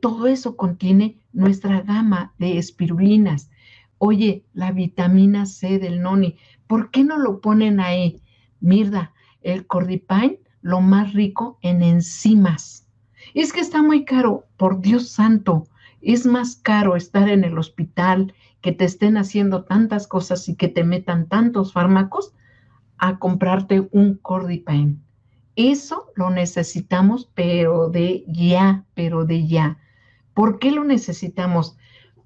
[0.00, 3.50] Todo eso contiene nuestra gama de espirulinas.
[3.98, 8.22] Oye, la vitamina C del noni, ¿por qué no lo ponen ahí?
[8.60, 9.12] Mirda,
[9.42, 12.86] el cordipine, lo más rico en enzimas.
[13.34, 15.66] Es que está muy caro, por Dios santo.
[16.00, 20.68] Es más caro estar en el hospital, que te estén haciendo tantas cosas y que
[20.68, 22.34] te metan tantos fármacos,
[22.98, 24.98] a comprarte un cordipine.
[25.56, 29.78] Eso lo necesitamos, pero de ya, pero de ya.
[30.34, 31.76] ¿Por qué lo necesitamos?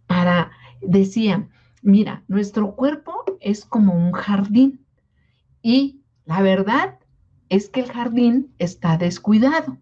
[0.07, 0.51] Para,
[0.82, 1.49] decía,
[1.82, 4.85] mira, nuestro cuerpo es como un jardín
[5.62, 6.99] y la verdad
[7.49, 9.79] es que el jardín está descuidado.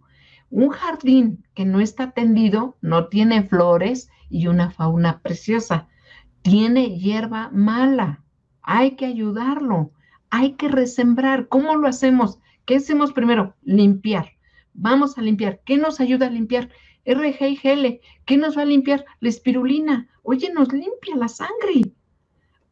[0.50, 5.88] Un jardín que no está atendido no tiene flores y una fauna preciosa,
[6.42, 8.22] tiene hierba mala.
[8.62, 9.92] Hay que ayudarlo,
[10.30, 11.48] hay que resembrar.
[11.48, 12.38] ¿Cómo lo hacemos?
[12.64, 13.54] ¿Qué hacemos primero?
[13.62, 14.32] Limpiar.
[14.74, 15.60] Vamos a limpiar.
[15.64, 16.70] ¿Qué nos ayuda a limpiar?
[17.04, 19.04] RGIGL, ¿qué nos va a limpiar?
[19.20, 20.08] La espirulina.
[20.22, 21.92] Oye, nos limpia la sangre.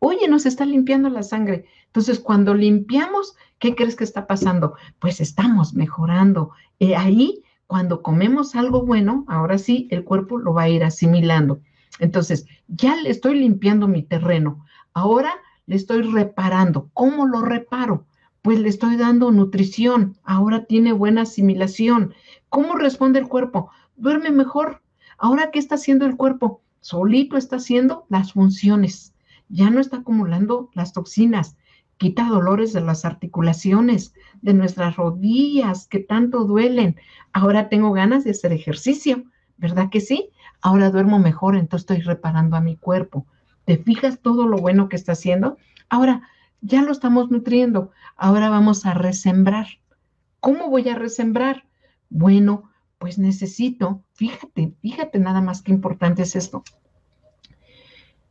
[0.01, 1.66] Oye, nos está limpiando la sangre.
[1.86, 4.74] Entonces, cuando limpiamos, ¿qué crees que está pasando?
[4.98, 6.51] Pues estamos mejorando.
[6.80, 11.61] Eh, ahí, cuando comemos algo bueno, ahora sí, el cuerpo lo va a ir asimilando.
[12.01, 14.66] Entonces, ya le estoy limpiando mi terreno.
[14.92, 15.32] Ahora
[15.66, 16.90] le estoy reparando.
[16.94, 18.07] ¿Cómo lo reparo?
[18.42, 20.18] Pues le estoy dando nutrición.
[20.24, 22.14] Ahora tiene buena asimilación.
[22.48, 23.70] ¿Cómo responde el cuerpo?
[24.01, 24.82] duerme mejor.
[25.18, 26.62] Ahora, ¿qué está haciendo el cuerpo?
[26.80, 29.12] Solito está haciendo las funciones.
[29.51, 31.57] Ya no está acumulando las toxinas.
[31.98, 36.96] Quita dolores de las articulaciones, de nuestras rodillas que tanto duelen.
[37.32, 39.24] Ahora tengo ganas de hacer ejercicio,
[39.59, 40.30] ¿verdad que sí?
[40.62, 43.26] Ahora duermo mejor, entonces estoy reparando a mi cuerpo.
[43.66, 45.59] ¿Te fijas todo lo bueno que está haciendo?
[45.90, 46.22] Ahora,
[46.62, 47.90] ya lo estamos nutriendo.
[48.16, 49.66] Ahora vamos a resembrar.
[50.40, 51.64] ¿Cómo voy a resembrar?
[52.09, 56.62] Bueno, pues necesito, fíjate, fíjate nada más qué importante es esto.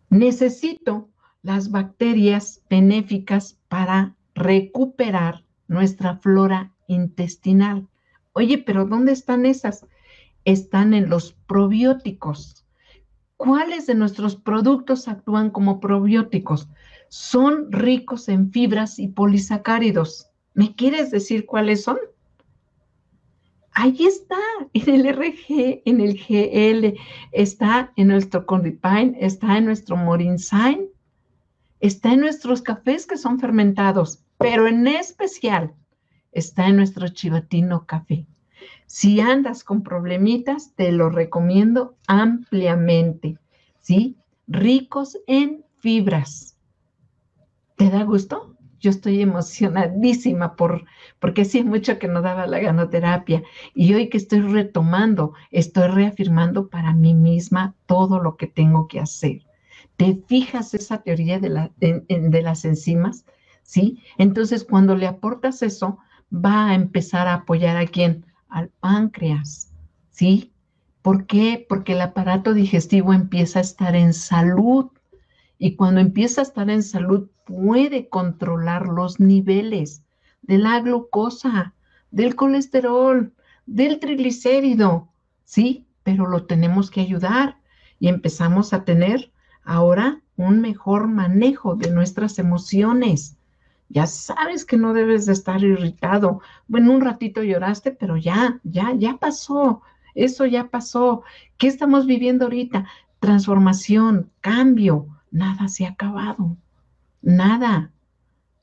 [0.09, 1.09] Necesito
[1.41, 7.87] las bacterias benéficas para recuperar nuestra flora intestinal.
[8.33, 9.85] Oye, pero ¿dónde están esas?
[10.45, 12.65] Están en los probióticos.
[13.37, 16.67] ¿Cuáles de nuestros productos actúan como probióticos?
[17.07, 20.29] Son ricos en fibras y polisacáridos.
[20.53, 21.99] ¿Me quieres decir cuáles son?
[23.81, 24.35] Ahí está,
[24.73, 26.99] en el RG, en el GL,
[27.31, 30.89] está en nuestro Condipine, está en nuestro Morinsign,
[31.79, 35.73] está en nuestros cafés que son fermentados, pero en especial
[36.33, 38.25] está en nuestro chivatino café.
[38.85, 43.37] Si andas con problemitas, te lo recomiendo ampliamente,
[43.79, 44.17] ¿sí?
[44.45, 46.57] Ricos en fibras.
[47.77, 48.57] ¿Te da gusto?
[48.79, 50.85] Yo estoy emocionadísima por,
[51.19, 56.69] porque sí mucho que no daba la ganoterapia y hoy que estoy retomando, estoy reafirmando
[56.69, 59.41] para mí misma todo lo que tengo que hacer.
[59.97, 63.25] ¿Te fijas esa teoría de, de las enzimas?
[63.63, 64.01] ¿Sí?
[64.17, 65.99] Entonces, cuando le aportas eso,
[66.33, 68.25] va a empezar a apoyar a quién?
[68.47, 69.73] Al páncreas,
[70.09, 70.53] ¿sí?
[71.01, 71.65] ¿Por qué?
[71.67, 74.87] Porque el aparato digestivo empieza a estar en salud
[75.57, 80.03] y cuando empieza a estar en salud puede controlar los niveles
[80.43, 81.73] de la glucosa,
[82.11, 83.33] del colesterol,
[83.65, 85.09] del triglicérido,
[85.45, 85.87] ¿sí?
[86.03, 87.57] Pero lo tenemos que ayudar
[87.99, 89.31] y empezamos a tener
[89.63, 93.35] ahora un mejor manejo de nuestras emociones.
[93.89, 96.41] Ya sabes que no debes de estar irritado.
[96.67, 99.81] Bueno, un ratito lloraste, pero ya, ya, ya pasó.
[100.13, 101.23] Eso ya pasó.
[101.57, 102.85] ¿Qué estamos viviendo ahorita?
[103.19, 105.07] Transformación, cambio.
[105.31, 106.55] Nada se ha acabado.
[107.21, 107.91] Nada.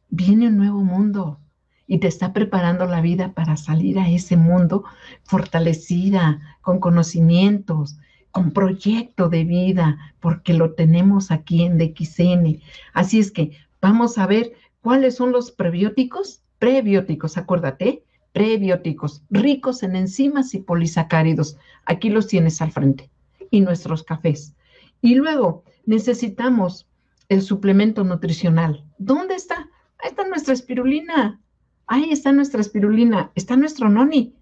[0.09, 1.41] Viene un nuevo mundo
[1.87, 4.85] y te está preparando la vida para salir a ese mundo
[5.25, 7.99] fortalecida, con conocimientos,
[8.31, 12.61] con proyecto de vida, porque lo tenemos aquí en DXN.
[12.93, 14.53] Así es que vamos a ver
[14.87, 16.45] ¿Cuáles son los prebióticos?
[16.61, 21.57] Prebióticos, acuérdate, prebióticos, ricos en enzimas y polisacáridos.
[21.87, 23.11] Aquí los tienes al frente.
[23.51, 24.55] Y nuestros cafés.
[25.03, 26.87] Y luego necesitamos
[27.29, 28.85] el suplemento nutricional.
[28.99, 29.69] ¿Dónde está?
[29.99, 31.41] Ahí está nuestra espirulina.
[31.87, 33.31] Ahí está nuestra espirulina.
[33.35, 34.35] Está nuestro noni.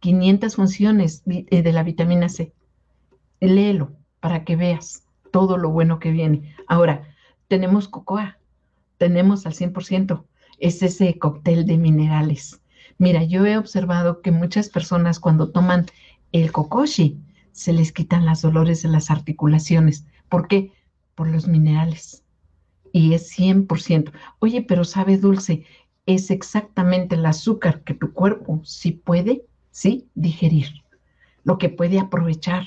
[0.00, 2.52] 500 funciones eh, de la vitamina C.
[3.40, 6.54] Léelo para que veas todo lo bueno que viene.
[6.66, 7.04] Ahora,
[7.48, 8.40] tenemos cocoa
[9.00, 10.24] tenemos al 100%,
[10.58, 12.60] es ese cóctel de minerales.
[12.98, 15.86] Mira, yo he observado que muchas personas cuando toman
[16.32, 17.18] el kokoshi
[17.50, 20.06] se les quitan las dolores de las articulaciones.
[20.28, 20.74] ¿Por qué?
[21.20, 22.24] Por los minerales.
[22.94, 24.10] Y es 100%.
[24.38, 25.66] Oye, pero sabe dulce,
[26.06, 30.82] es exactamente el azúcar que tu cuerpo sí puede, sí, digerir.
[31.44, 32.64] Lo que puede aprovechar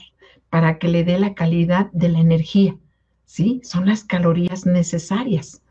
[0.51, 2.77] para que le dé la calidad de la energía.
[3.25, 3.59] ¿Sí?
[3.63, 5.63] Son las calorías necesarias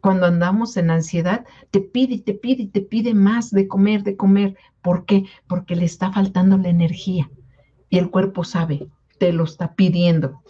[0.00, 4.56] cuando andamos en ansiedad, te pide te pide te pide más de comer, de comer.
[4.80, 5.24] ¿Por qué?
[5.48, 7.28] Porque le está faltando la energía
[7.90, 8.86] y el cuerpo sabe,
[9.18, 10.40] te lo está pidiendo.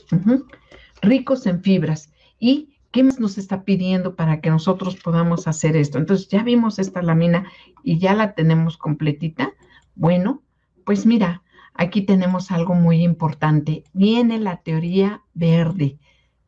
[1.02, 2.12] Ricos en fibras.
[2.38, 5.98] ¿Y qué más nos está pidiendo para que nosotros podamos hacer esto?
[5.98, 7.50] Entonces, ya vimos esta lámina
[7.82, 9.52] y ya la tenemos completita.
[9.94, 10.42] Bueno,
[10.84, 11.42] pues mira,
[11.74, 13.84] aquí tenemos algo muy importante.
[13.92, 15.98] Viene la teoría verde.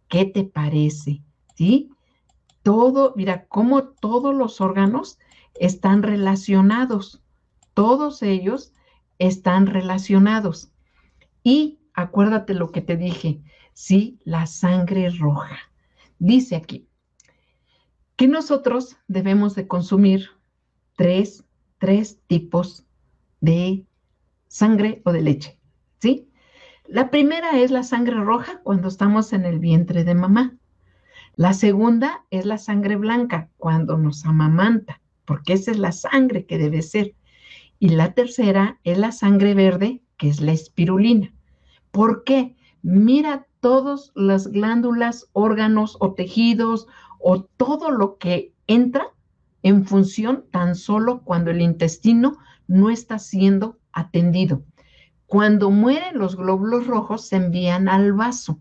[0.09, 1.23] ¿Qué te parece?
[1.55, 1.91] ¿Sí?
[2.63, 5.19] todo, mira, cómo todos los órganos
[5.55, 7.23] están relacionados,
[7.75, 8.73] todos ellos
[9.19, 10.71] están relacionados.
[11.43, 13.41] Y acuérdate lo que te dije,
[13.73, 15.59] sí, la sangre roja.
[16.19, 16.87] Dice aquí
[18.17, 20.29] que nosotros debemos de consumir
[20.97, 21.45] tres,
[21.79, 22.85] tres tipos
[23.41, 23.87] de
[24.49, 25.59] sangre o de leche,
[25.99, 26.29] ¿sí?
[26.87, 30.59] La primera es la sangre roja cuando estamos en el vientre de mamá.
[31.37, 36.59] La segunda es la sangre blanca, cuando nos amamanta, porque esa es la sangre que
[36.59, 37.15] debe ser.
[37.79, 41.33] Y la tercera es la sangre verde, que es la espirulina.
[41.91, 42.57] ¿Por qué?
[42.83, 46.87] Mira todas las glándulas, órganos o tejidos
[47.19, 49.07] o todo lo que entra
[49.63, 54.63] en función tan solo cuando el intestino no está siendo atendido.
[55.27, 58.61] Cuando mueren los glóbulos rojos se envían al vaso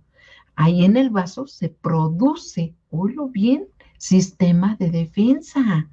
[0.59, 3.67] ahí en el vaso se produce, oílo bien,
[3.97, 5.87] sistema de defensa,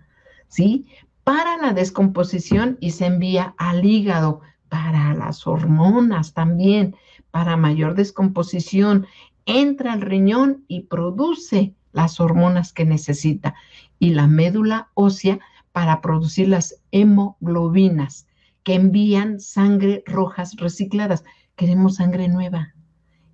[0.48, 0.86] ¿sí?
[1.22, 6.96] Para la descomposición y se envía al hígado, para las hormonas también,
[7.36, 9.06] para mayor descomposición,
[9.44, 13.54] entra al riñón y produce las hormonas que necesita
[13.98, 18.26] y la médula ósea para producir las hemoglobinas
[18.62, 21.24] que envían sangre rojas recicladas.
[21.56, 22.74] Queremos sangre nueva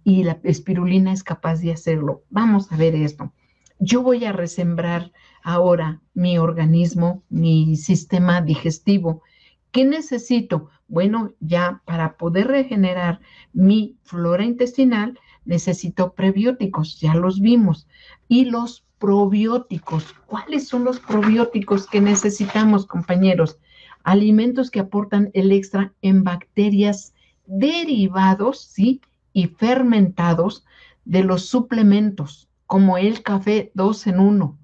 [0.02, 2.24] y la espirulina es capaz de hacerlo.
[2.28, 3.32] Vamos a ver esto.
[3.78, 5.12] Yo voy a resembrar
[5.44, 9.22] ahora mi organismo, mi sistema digestivo.
[9.70, 10.70] ¿Qué necesito?
[10.92, 13.18] Bueno, ya para poder regenerar
[13.54, 17.86] mi flora intestinal, necesito prebióticos, ya los vimos.
[18.28, 20.14] Y los probióticos.
[20.26, 23.58] ¿Cuáles son los probióticos que necesitamos, compañeros?
[24.04, 27.14] Alimentos que aportan el extra en bacterias
[27.46, 29.00] derivados, ¿sí?
[29.32, 30.66] Y fermentados
[31.06, 34.58] de los suplementos, como el café 2 en 1,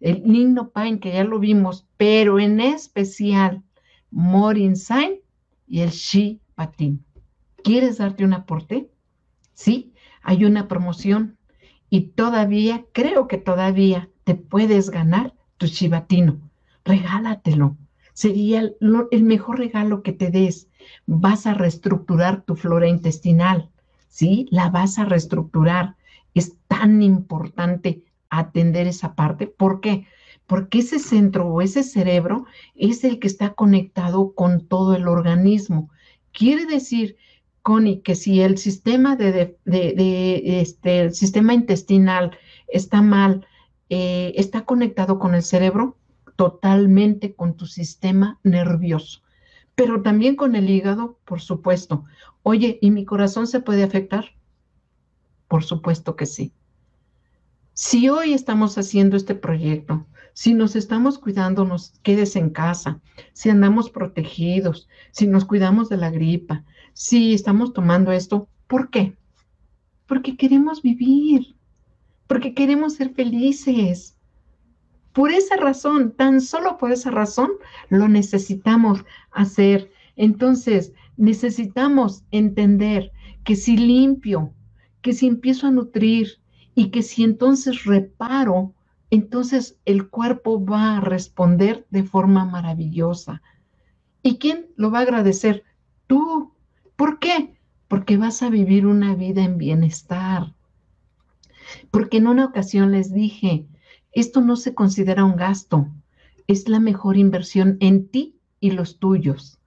[0.00, 3.62] el Nino Pine, que ya lo vimos, pero en especial
[4.10, 5.20] Morinsign
[5.66, 6.40] y el Shi.
[7.62, 8.90] ¿Quieres darte un aporte?
[9.52, 9.92] Sí,
[10.22, 11.36] hay una promoción
[11.90, 16.40] y todavía, creo que todavía te puedes ganar tu chivatino.
[16.84, 17.76] Regálatelo.
[18.12, 18.76] Sería el,
[19.10, 20.68] el mejor regalo que te des.
[21.06, 23.70] Vas a reestructurar tu flora intestinal,
[24.08, 24.46] ¿sí?
[24.50, 25.96] La vas a reestructurar.
[26.34, 29.46] Es tan importante atender esa parte.
[29.46, 30.06] ¿Por qué?
[30.46, 35.90] Porque ese centro o ese cerebro es el que está conectado con todo el organismo.
[36.32, 37.16] Quiere decir,
[37.62, 42.38] Connie, que si el sistema de, este, sistema intestinal
[42.68, 43.44] está mal,
[43.88, 45.96] eh, está conectado con el cerebro,
[46.36, 49.22] totalmente con tu sistema nervioso,
[49.74, 52.04] pero también con el hígado, por supuesto.
[52.42, 54.36] Oye, ¿y mi corazón se puede afectar?
[55.48, 56.52] Por supuesto que sí.
[57.78, 63.02] Si hoy estamos haciendo este proyecto, si nos estamos cuidando, nos quedes en casa,
[63.34, 66.64] si andamos protegidos, si nos cuidamos de la gripa,
[66.94, 69.14] si estamos tomando esto, ¿por qué?
[70.06, 71.54] Porque queremos vivir,
[72.26, 74.16] porque queremos ser felices.
[75.12, 77.50] Por esa razón, tan solo por esa razón,
[77.90, 79.92] lo necesitamos hacer.
[80.16, 83.12] Entonces, necesitamos entender
[83.44, 84.54] que si limpio,
[85.02, 86.40] que si empiezo a nutrir,
[86.76, 88.74] y que si entonces reparo,
[89.10, 93.42] entonces el cuerpo va a responder de forma maravillosa.
[94.22, 95.64] ¿Y quién lo va a agradecer?
[96.06, 96.52] Tú.
[96.94, 97.58] ¿Por qué?
[97.88, 100.54] Porque vas a vivir una vida en bienestar.
[101.90, 103.66] Porque en una ocasión les dije,
[104.12, 105.88] esto no se considera un gasto,
[106.46, 109.58] es la mejor inversión en ti y los tuyos.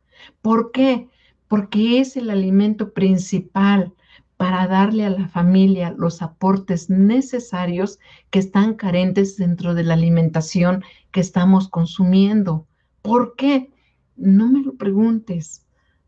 [0.44, 1.10] ¿Por qué?
[1.48, 3.94] Porque es el alimento principal
[4.40, 10.82] para darle a la familia los aportes necesarios que están carentes dentro de la alimentación
[11.12, 12.66] que estamos consumiendo.
[13.02, 13.70] ¿Por qué?
[14.16, 15.66] No me lo preguntes.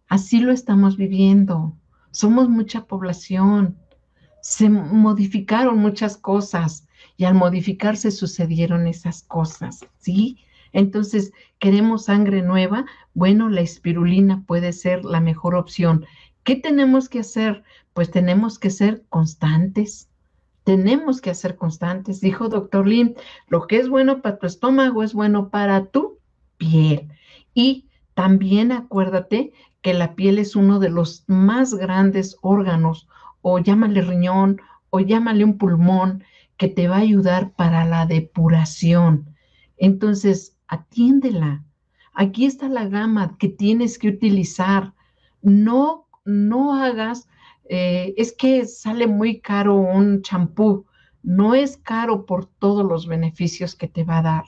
[0.07, 1.75] Así lo estamos viviendo.
[2.11, 3.75] Somos mucha población.
[4.41, 10.38] Se modificaron muchas cosas y al modificarse sucedieron esas cosas, ¿sí?
[10.71, 12.86] Entonces, ¿queremos sangre nueva?
[13.13, 16.05] Bueno, la espirulina puede ser la mejor opción.
[16.44, 17.64] ¿Qué tenemos que hacer?
[17.94, 20.10] Pues tenemos que ser constantes.
[20.64, 22.22] Tenemos que ser constantes.
[22.22, 23.16] Dijo doctor Lim,
[23.48, 26.20] lo que es bueno para tu estómago es bueno para tu
[26.58, 27.10] piel.
[27.54, 33.08] Y también acuérdate que la piel es uno de los más grandes órganos,
[33.42, 34.62] o llámale riñón,
[34.92, 36.24] o llámale un pulmón,
[36.58, 39.36] que te va a ayudar para la depuración.
[39.78, 41.63] Entonces, atiéndela.
[42.13, 44.93] Aquí está la gama que tienes que utilizar.
[45.42, 47.28] No no hagas,
[47.70, 50.86] eh, es que sale muy caro un champú,
[51.24, 54.43] no es caro por todos los beneficios que te va a dar.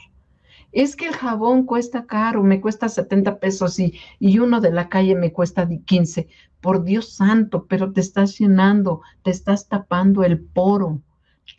[0.72, 4.90] Es que el jabón cuesta caro, me cuesta 70 pesos y, y uno de la
[4.90, 6.28] calle me cuesta 15.
[6.62, 11.02] Por Dios santo, pero te estás llenando, te estás tapando el poro.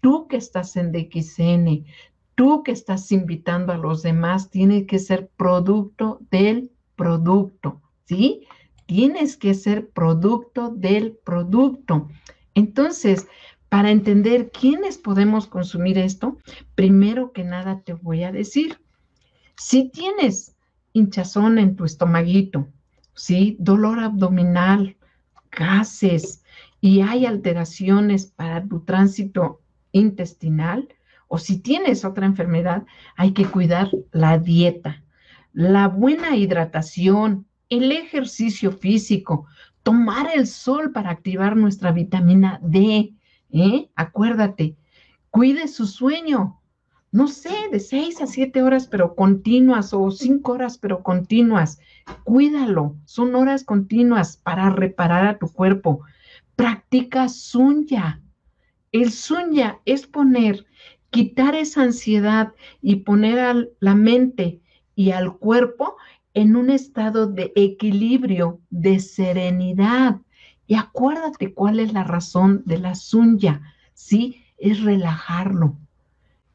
[0.01, 1.85] Tú que estás en DXN,
[2.35, 8.47] tú que estás invitando a los demás, tiene que ser producto del producto, ¿sí?
[8.86, 12.09] Tienes que ser producto del producto.
[12.55, 13.27] Entonces,
[13.69, 16.39] para entender quiénes podemos consumir esto,
[16.74, 18.78] primero que nada te voy a decir,
[19.56, 20.55] si tienes
[20.93, 22.69] hinchazón en tu estomaguito,
[23.15, 23.56] ¿sí?
[23.59, 24.97] dolor abdominal,
[25.51, 26.43] gases
[26.81, 29.61] y hay alteraciones para tu tránsito
[29.93, 30.89] intestinal,
[31.28, 32.85] o si tienes otra enfermedad,
[33.16, 35.02] hay que cuidar la dieta,
[35.52, 39.46] la buena hidratación, el ejercicio físico,
[39.82, 43.14] tomar el sol para activar nuestra vitamina D.
[43.51, 43.90] ¿eh?
[43.94, 44.76] Acuérdate,
[45.30, 46.60] cuide su sueño.
[47.12, 51.78] No sé, de seis a siete horas, pero continuas, o cinco horas, pero continuas.
[52.24, 56.01] Cuídalo, son horas continuas para reparar a tu cuerpo.
[56.56, 58.20] Practica sunya.
[58.90, 60.66] El sunya es poner
[61.10, 62.52] quitar esa ansiedad
[62.82, 64.60] y poner a la mente
[64.96, 65.96] y al cuerpo
[66.35, 70.20] en un estado de equilibrio, de serenidad.
[70.66, 73.62] Y acuérdate cuál es la razón de la sunya,
[73.94, 74.43] ¿sí?
[74.59, 75.77] Es relajarlo,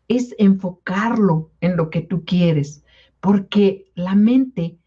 [0.08, 2.84] es enfocarlo en lo que tú quieres,
[3.22, 4.78] porque la mente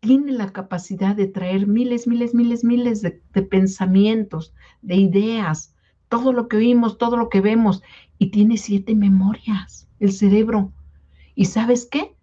[0.00, 4.52] tiene la capacidad de traer miles, miles, miles, miles de, de pensamientos,
[4.82, 5.74] de ideas,
[6.08, 7.82] todo lo que oímos, todo lo que vemos,
[8.18, 10.72] y tiene siete memorias, el cerebro.
[11.34, 12.14] ¿Y sabes qué?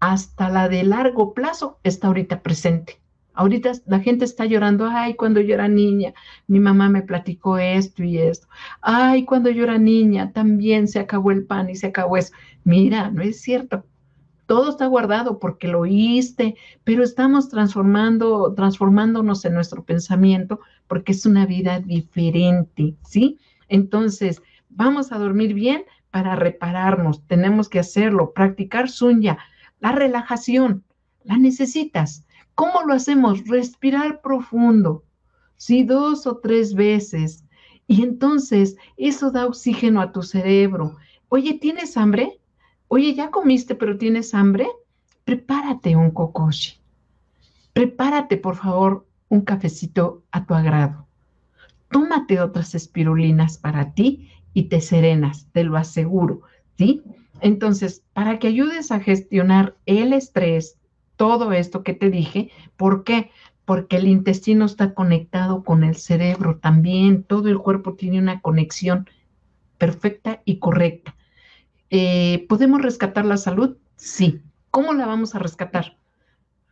[0.00, 3.00] Hasta la de largo plazo está ahorita presente.
[3.34, 6.12] Ahorita la gente está llorando, ay, cuando yo era niña,
[6.48, 8.48] mi mamá me platicó esto y esto.
[8.80, 12.32] Ay, cuando yo era niña, también se acabó el pan y se acabó eso.
[12.64, 13.84] Mira, no es cierto.
[14.46, 20.58] Todo está guardado porque lo oíste, pero estamos transformando, transformándonos en nuestro pensamiento
[20.88, 23.38] porque es una vida diferente, ¿sí?
[23.68, 27.24] Entonces, vamos a dormir bien para repararnos.
[27.26, 29.38] Tenemos que hacerlo, practicar sunya
[29.80, 30.84] la relajación,
[31.24, 32.24] la necesitas.
[32.54, 33.46] ¿Cómo lo hacemos?
[33.46, 35.04] Respirar profundo,
[35.56, 37.44] sí, dos o tres veces.
[37.86, 40.96] Y entonces eso da oxígeno a tu cerebro.
[41.28, 42.40] Oye, ¿tienes hambre?
[42.88, 44.66] Oye, ya comiste, pero ¿tienes hambre?
[45.24, 46.78] Prepárate un kokoshi.
[47.72, 51.06] Prepárate, por favor, un cafecito a tu agrado.
[51.90, 56.42] Tómate otras espirulinas para ti y te serenas, te lo aseguro,
[56.76, 57.02] ¿sí?
[57.40, 60.76] Entonces, para que ayudes a gestionar el estrés,
[61.16, 63.30] todo esto que te dije, ¿por qué?
[63.64, 69.08] Porque el intestino está conectado con el cerebro también, todo el cuerpo tiene una conexión
[69.78, 71.14] perfecta y correcta.
[71.90, 73.76] Eh, ¿Podemos rescatar la salud?
[73.96, 74.42] Sí.
[74.70, 75.96] ¿Cómo la vamos a rescatar?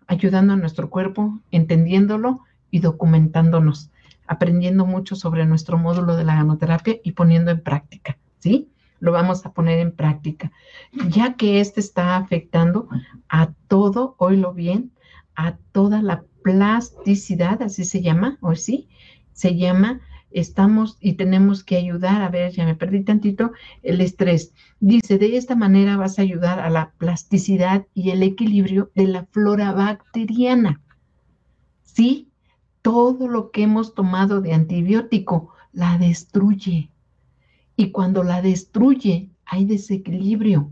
[0.07, 2.41] Ayudando a nuestro cuerpo, entendiéndolo
[2.71, 3.91] y documentándonos,
[4.27, 8.71] aprendiendo mucho sobre nuestro módulo de la ganoterapia y poniendo en práctica, ¿sí?
[9.07, 10.51] Lo vamos a poner en práctica,
[11.09, 12.89] ya que este está afectando
[13.29, 14.91] a todo, oílo bien,
[15.37, 18.89] a toda la plasticidad, así se llama, o sí,
[19.33, 20.01] se llama,
[20.33, 23.53] estamos y tenemos que ayudar, a ver, ya me perdí tantito,
[23.85, 24.53] el estrés.
[24.81, 29.27] Dice, de esta manera vas a ayudar a la plasticidad y el equilibrio de la
[29.27, 30.83] flora bacteriana.
[31.85, 32.33] Sí,
[32.83, 36.91] todo lo que hemos tomado de antibiótico la destruye.
[37.77, 40.71] Y cuando la destruye, hay desequilibrio.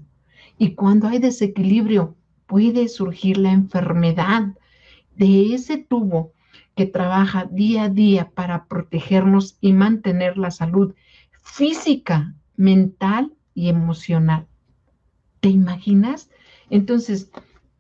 [0.59, 2.17] Y cuando hay desequilibrio,
[2.47, 4.55] puede surgir la enfermedad
[5.17, 6.33] de ese tubo
[6.77, 10.95] que trabaja día a día para protegernos y mantener la salud
[11.43, 14.47] física, mental y emocional.
[15.41, 16.31] ¿Te imaginas?
[16.71, 17.31] Entonces,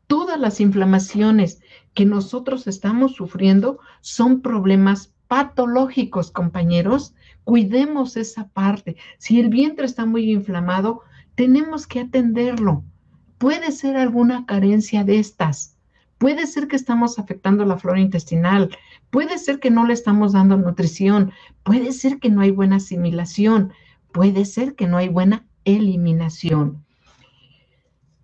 [0.06, 1.60] todas las inflamaciones
[1.94, 7.14] que nosotros estamos sufriendo son problemas patológicos, compañeros,
[7.44, 8.96] Cuidemos esa parte.
[9.18, 11.02] Si el vientre está muy inflamado,
[11.34, 12.84] tenemos que atenderlo.
[13.38, 15.76] Puede ser alguna carencia de estas.
[16.18, 18.76] Puede ser que estamos afectando la flora intestinal.
[19.10, 21.32] Puede ser que no le estamos dando nutrición.
[21.62, 23.72] Puede ser que no hay buena asimilación.
[24.12, 26.84] Puede ser que no hay buena eliminación.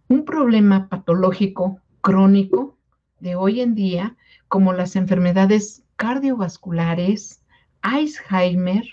[0.08, 2.78] Un problema patológico crónico
[3.18, 4.16] de hoy en día,
[4.48, 7.44] como las enfermedades cardiovasculares,
[7.82, 8.84] Alzheimer,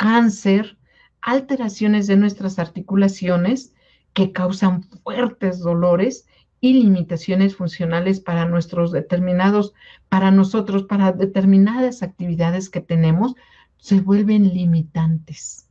[0.00, 0.78] cáncer,
[1.20, 3.74] alteraciones de nuestras articulaciones
[4.14, 6.24] que causan fuertes dolores
[6.58, 9.74] y limitaciones funcionales para nuestros determinados,
[10.08, 13.34] para nosotros, para determinadas actividades que tenemos,
[13.76, 15.68] se vuelven limitantes.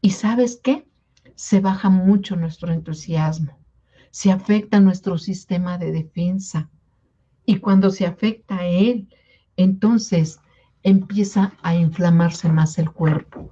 [0.00, 0.84] ¿Y sabes qué?
[1.36, 3.56] Se baja mucho nuestro entusiasmo,
[4.10, 6.68] se afecta nuestro sistema de defensa.
[7.46, 9.06] Y cuando se afecta a él,
[9.56, 10.40] entonces
[10.84, 13.50] empieza a inflamarse más el cuerpo.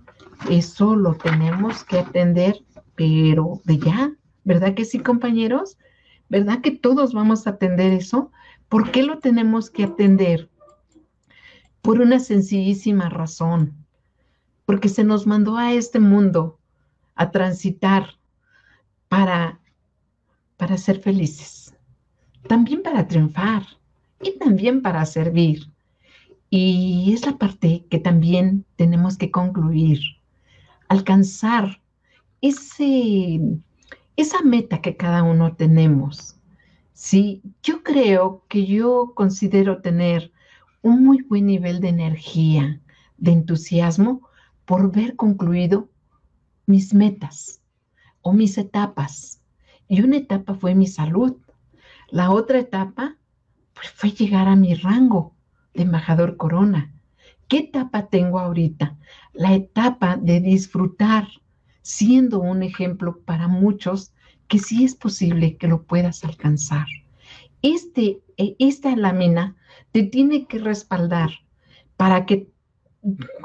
[0.48, 2.62] Eso lo tenemos que atender,
[2.94, 4.12] pero de ya,
[4.44, 5.78] ¿verdad que sí, compañeros?
[6.28, 8.30] ¿Verdad que todos vamos a atender eso?
[8.68, 10.50] ¿Por qué lo tenemos que atender?
[11.80, 13.74] Por una sencillísima razón,
[14.66, 16.59] porque se nos mandó a este mundo
[17.14, 18.18] a transitar
[19.09, 19.60] para,
[20.56, 21.74] para ser felices,
[22.46, 23.62] también para triunfar
[24.20, 25.72] y también para servir.
[26.55, 30.01] Y es la parte que también tenemos que concluir,
[30.87, 31.81] alcanzar
[32.43, 33.41] ese,
[34.16, 36.37] esa meta que cada uno tenemos.
[36.93, 40.31] Sí, yo creo que yo considero tener
[40.83, 42.83] un muy buen nivel de energía,
[43.16, 44.29] de entusiasmo
[44.66, 45.89] por ver concluido
[46.66, 47.62] mis metas
[48.20, 49.41] o mis etapas.
[49.89, 51.35] Y una etapa fue mi salud.
[52.11, 53.16] La otra etapa
[53.73, 55.35] pues, fue llegar a mi rango
[55.74, 56.93] de embajador Corona.
[57.49, 58.97] ¿Qué etapa tengo ahorita?
[59.32, 61.28] La etapa de disfrutar,
[61.82, 64.12] siendo un ejemplo para muchos
[64.49, 66.86] que sí es posible que lo puedas alcanzar.
[67.62, 69.57] Este, e, esta lámina
[69.93, 71.31] te tiene que respaldar
[71.97, 72.49] para que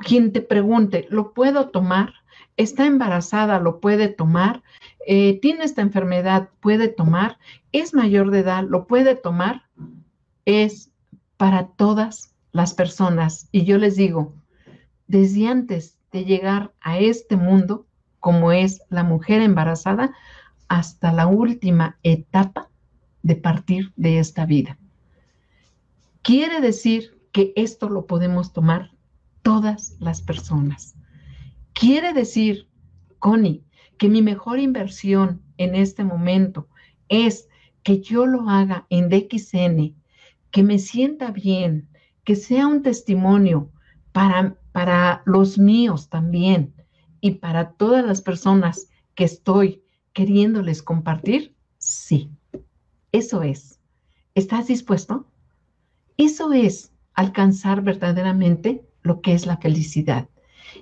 [0.05, 2.13] quien te pregunte, ¿lo puedo tomar?
[2.57, 3.59] ¿Está embarazada?
[3.59, 4.63] ¿Lo puede tomar?
[5.05, 6.49] Eh, ¿Tiene esta enfermedad?
[6.59, 7.37] ¿Puede tomar?
[7.71, 8.63] ¿Es mayor de edad?
[8.67, 9.63] ¿Lo puede tomar?
[10.45, 10.91] Es
[11.37, 13.47] para todas las personas.
[13.51, 14.33] Y yo les digo,
[15.07, 17.85] desde antes de llegar a este mundo,
[18.19, 20.13] como es la mujer embarazada,
[20.67, 22.69] hasta la última etapa
[23.23, 24.77] de partir de esta vida.
[26.21, 28.91] Quiere decir que esto lo podemos tomar
[29.43, 30.95] todas las personas.
[31.73, 32.67] Quiere decir,
[33.19, 33.63] Connie,
[33.97, 36.67] que mi mejor inversión en este momento
[37.09, 37.47] es
[37.83, 39.95] que yo lo haga en DXN,
[40.57, 41.87] que me sienta bien,
[42.23, 43.69] que sea un testimonio
[44.11, 46.73] para, para los míos también
[47.21, 52.31] y para todas las personas que estoy queriéndoles compartir, sí,
[53.11, 53.79] eso es.
[54.33, 55.27] ¿Estás dispuesto?
[56.17, 60.27] Eso es alcanzar verdaderamente lo que es la felicidad.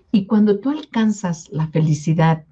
[0.10, 2.46] Y cuando tú alcanzas la felicidad,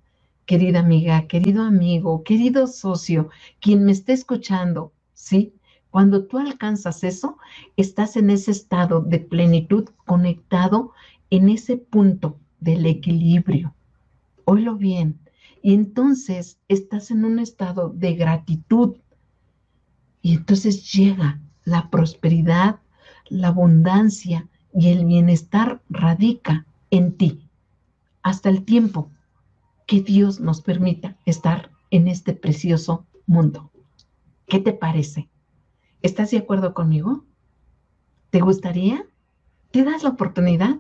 [0.45, 3.29] querida amiga, querido amigo, querido socio,
[3.61, 5.53] quien me esté escuchando, ¿sí?
[5.93, 7.37] Cuando tú alcanzas eso,
[7.77, 10.91] estás en ese estado de plenitud conectado
[11.29, 13.75] en ese punto del equilibrio.
[14.45, 15.19] Oílo bien.
[15.61, 18.95] Y entonces estás en un estado de gratitud.
[20.23, 22.79] Y entonces llega la prosperidad,
[23.29, 27.47] la abundancia y el bienestar radica en ti
[28.23, 29.11] hasta el tiempo
[29.85, 33.69] que Dios nos permita estar en este precioso mundo.
[34.47, 35.29] ¿Qué te parece?
[36.03, 37.23] ¿Estás de acuerdo conmigo?
[38.29, 39.05] ¿Te gustaría?
[39.71, 40.75] ¿Te das la oportunidad?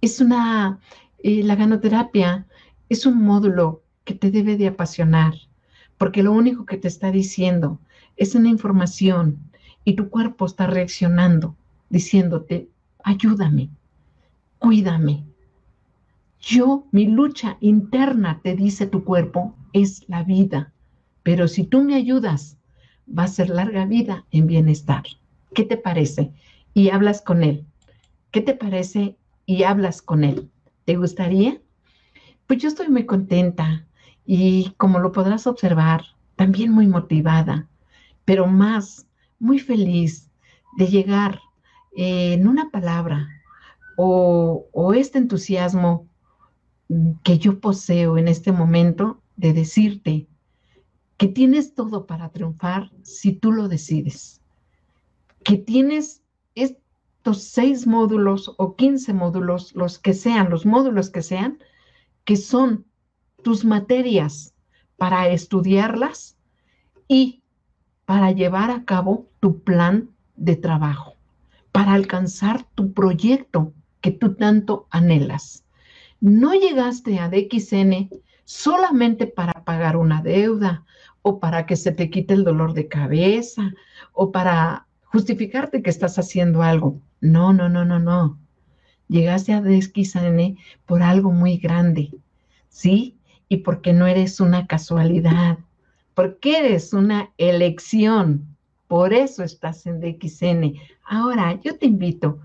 [0.00, 0.78] Es una,
[1.18, 2.46] eh, la ganoterapia
[2.88, 5.34] es un módulo que te debe de apasionar,
[5.98, 7.80] porque lo único que te está diciendo
[8.16, 9.50] es una información
[9.82, 11.56] y tu cuerpo está reaccionando,
[11.90, 12.68] diciéndote,
[13.02, 13.68] ayúdame,
[14.60, 15.24] cuídame.
[16.38, 20.72] Yo, mi lucha interna, te dice tu cuerpo, es la vida.
[21.24, 22.58] Pero si tú me ayudas,
[23.06, 25.04] va a ser larga vida en bienestar.
[25.54, 26.32] ¿Qué te parece?
[26.72, 27.64] Y hablas con él.
[28.30, 29.16] ¿Qué te parece?
[29.46, 30.50] Y hablas con él.
[30.84, 31.60] ¿Te gustaría?
[32.46, 33.86] Pues yo estoy muy contenta
[34.26, 36.02] y como lo podrás observar,
[36.36, 37.68] también muy motivada,
[38.24, 39.06] pero más,
[39.38, 40.30] muy feliz
[40.76, 41.40] de llegar
[41.96, 43.28] en una palabra
[43.96, 46.08] o, o este entusiasmo
[47.22, 50.26] que yo poseo en este momento de decirte
[51.16, 54.40] que tienes todo para triunfar si tú lo decides,
[55.44, 56.22] que tienes
[56.54, 61.58] estos seis módulos o quince módulos, los que sean, los módulos que sean,
[62.24, 62.84] que son
[63.42, 64.54] tus materias
[64.96, 66.36] para estudiarlas
[67.08, 67.42] y
[68.06, 71.14] para llevar a cabo tu plan de trabajo,
[71.72, 75.64] para alcanzar tu proyecto que tú tanto anhelas.
[76.20, 78.10] No llegaste a DXN
[78.44, 80.84] solamente para pagar una deuda
[81.22, 83.72] o para que se te quite el dolor de cabeza
[84.12, 87.00] o para justificarte que estás haciendo algo.
[87.20, 88.38] No, no, no, no, no.
[89.08, 92.10] Llegaste a DXN por algo muy grande,
[92.68, 93.16] ¿sí?
[93.48, 95.58] Y porque no eres una casualidad,
[96.14, 98.56] porque eres una elección.
[98.88, 100.74] Por eso estás en DXN.
[101.04, 102.40] Ahora, yo te invito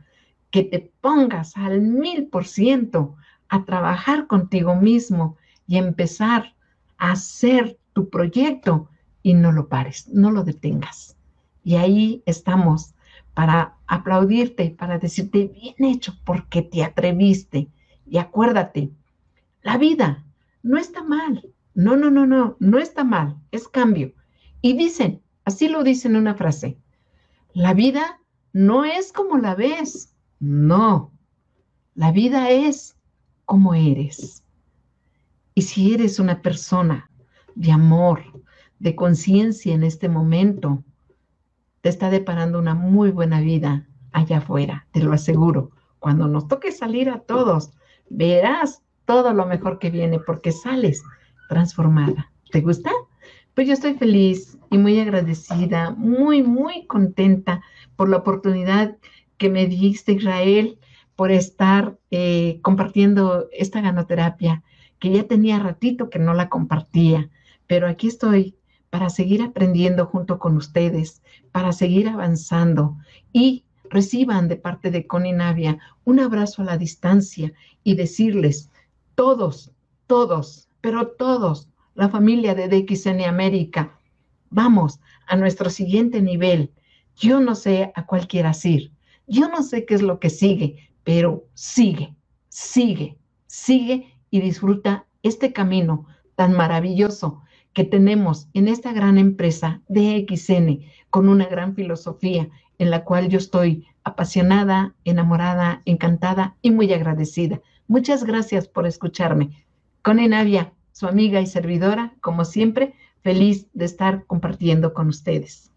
[0.52, 3.16] que te pongas al mil por ciento
[3.50, 5.38] a trabajar contigo mismo
[5.70, 6.56] y empezar
[6.98, 8.90] a hacer tu proyecto
[9.22, 11.16] y no lo pares, no lo detengas.
[11.64, 12.96] Y ahí estamos
[13.36, 17.70] para aplaudirte, para decirte bien hecho porque te atreviste.
[18.08, 18.90] Y acuérdate,
[19.62, 20.26] la vida
[20.64, 21.48] no está mal.
[21.76, 24.14] No, no, no, no, no está mal, es cambio.
[24.62, 26.80] Y dicen, así lo dicen en una frase,
[27.54, 28.20] la vida
[28.54, 31.12] no es como la ves, no,
[31.94, 32.98] la vida es
[33.46, 34.44] como eres.
[35.54, 37.10] Y si eres una persona
[37.56, 38.24] de amor,
[38.80, 40.84] de conciencia en este momento,
[41.82, 45.72] te está deparando una muy buena vida allá afuera, te lo aseguro.
[46.00, 47.72] Cuando nos toque salir a todos,
[48.10, 51.04] verás todo lo mejor que viene porque sales
[51.50, 52.32] transformada.
[52.52, 52.92] ¿Te gusta?
[53.54, 57.62] Pues yo estoy feliz y muy agradecida, muy, muy contenta
[57.96, 58.98] por la oportunidad
[59.38, 60.80] que me diste, Israel,
[61.16, 64.64] por estar eh, compartiendo esta ganoterapia,
[65.00, 67.30] que ya tenía ratito que no la compartía,
[67.68, 68.56] pero aquí estoy
[68.90, 71.22] para seguir aprendiendo junto con ustedes,
[71.52, 72.98] para seguir avanzando
[73.32, 77.54] y reciban de parte de Connie Navia un abrazo a la distancia
[77.84, 78.70] y decirles,
[79.16, 79.72] todos
[80.10, 84.00] todos, pero todos, la familia de DXN América,
[84.50, 86.74] vamos a nuestro siguiente nivel.
[87.16, 88.92] Yo no sé a cuál quieras ir,
[89.28, 92.16] yo no sé qué es lo que sigue, pero sigue,
[92.50, 97.42] sigue, sigue y disfruta este camino tan maravilloso
[97.74, 103.38] que tenemos en esta gran empresa DXN con una gran filosofía en la cual yo
[103.38, 107.62] estoy apasionada, enamorada, encantada y muy agradecida.
[107.88, 109.66] Muchas gracias por escucharme.
[110.02, 115.72] Con Enavia, su amiga y servidora, como siempre, feliz de estar compartiendo con ustedes.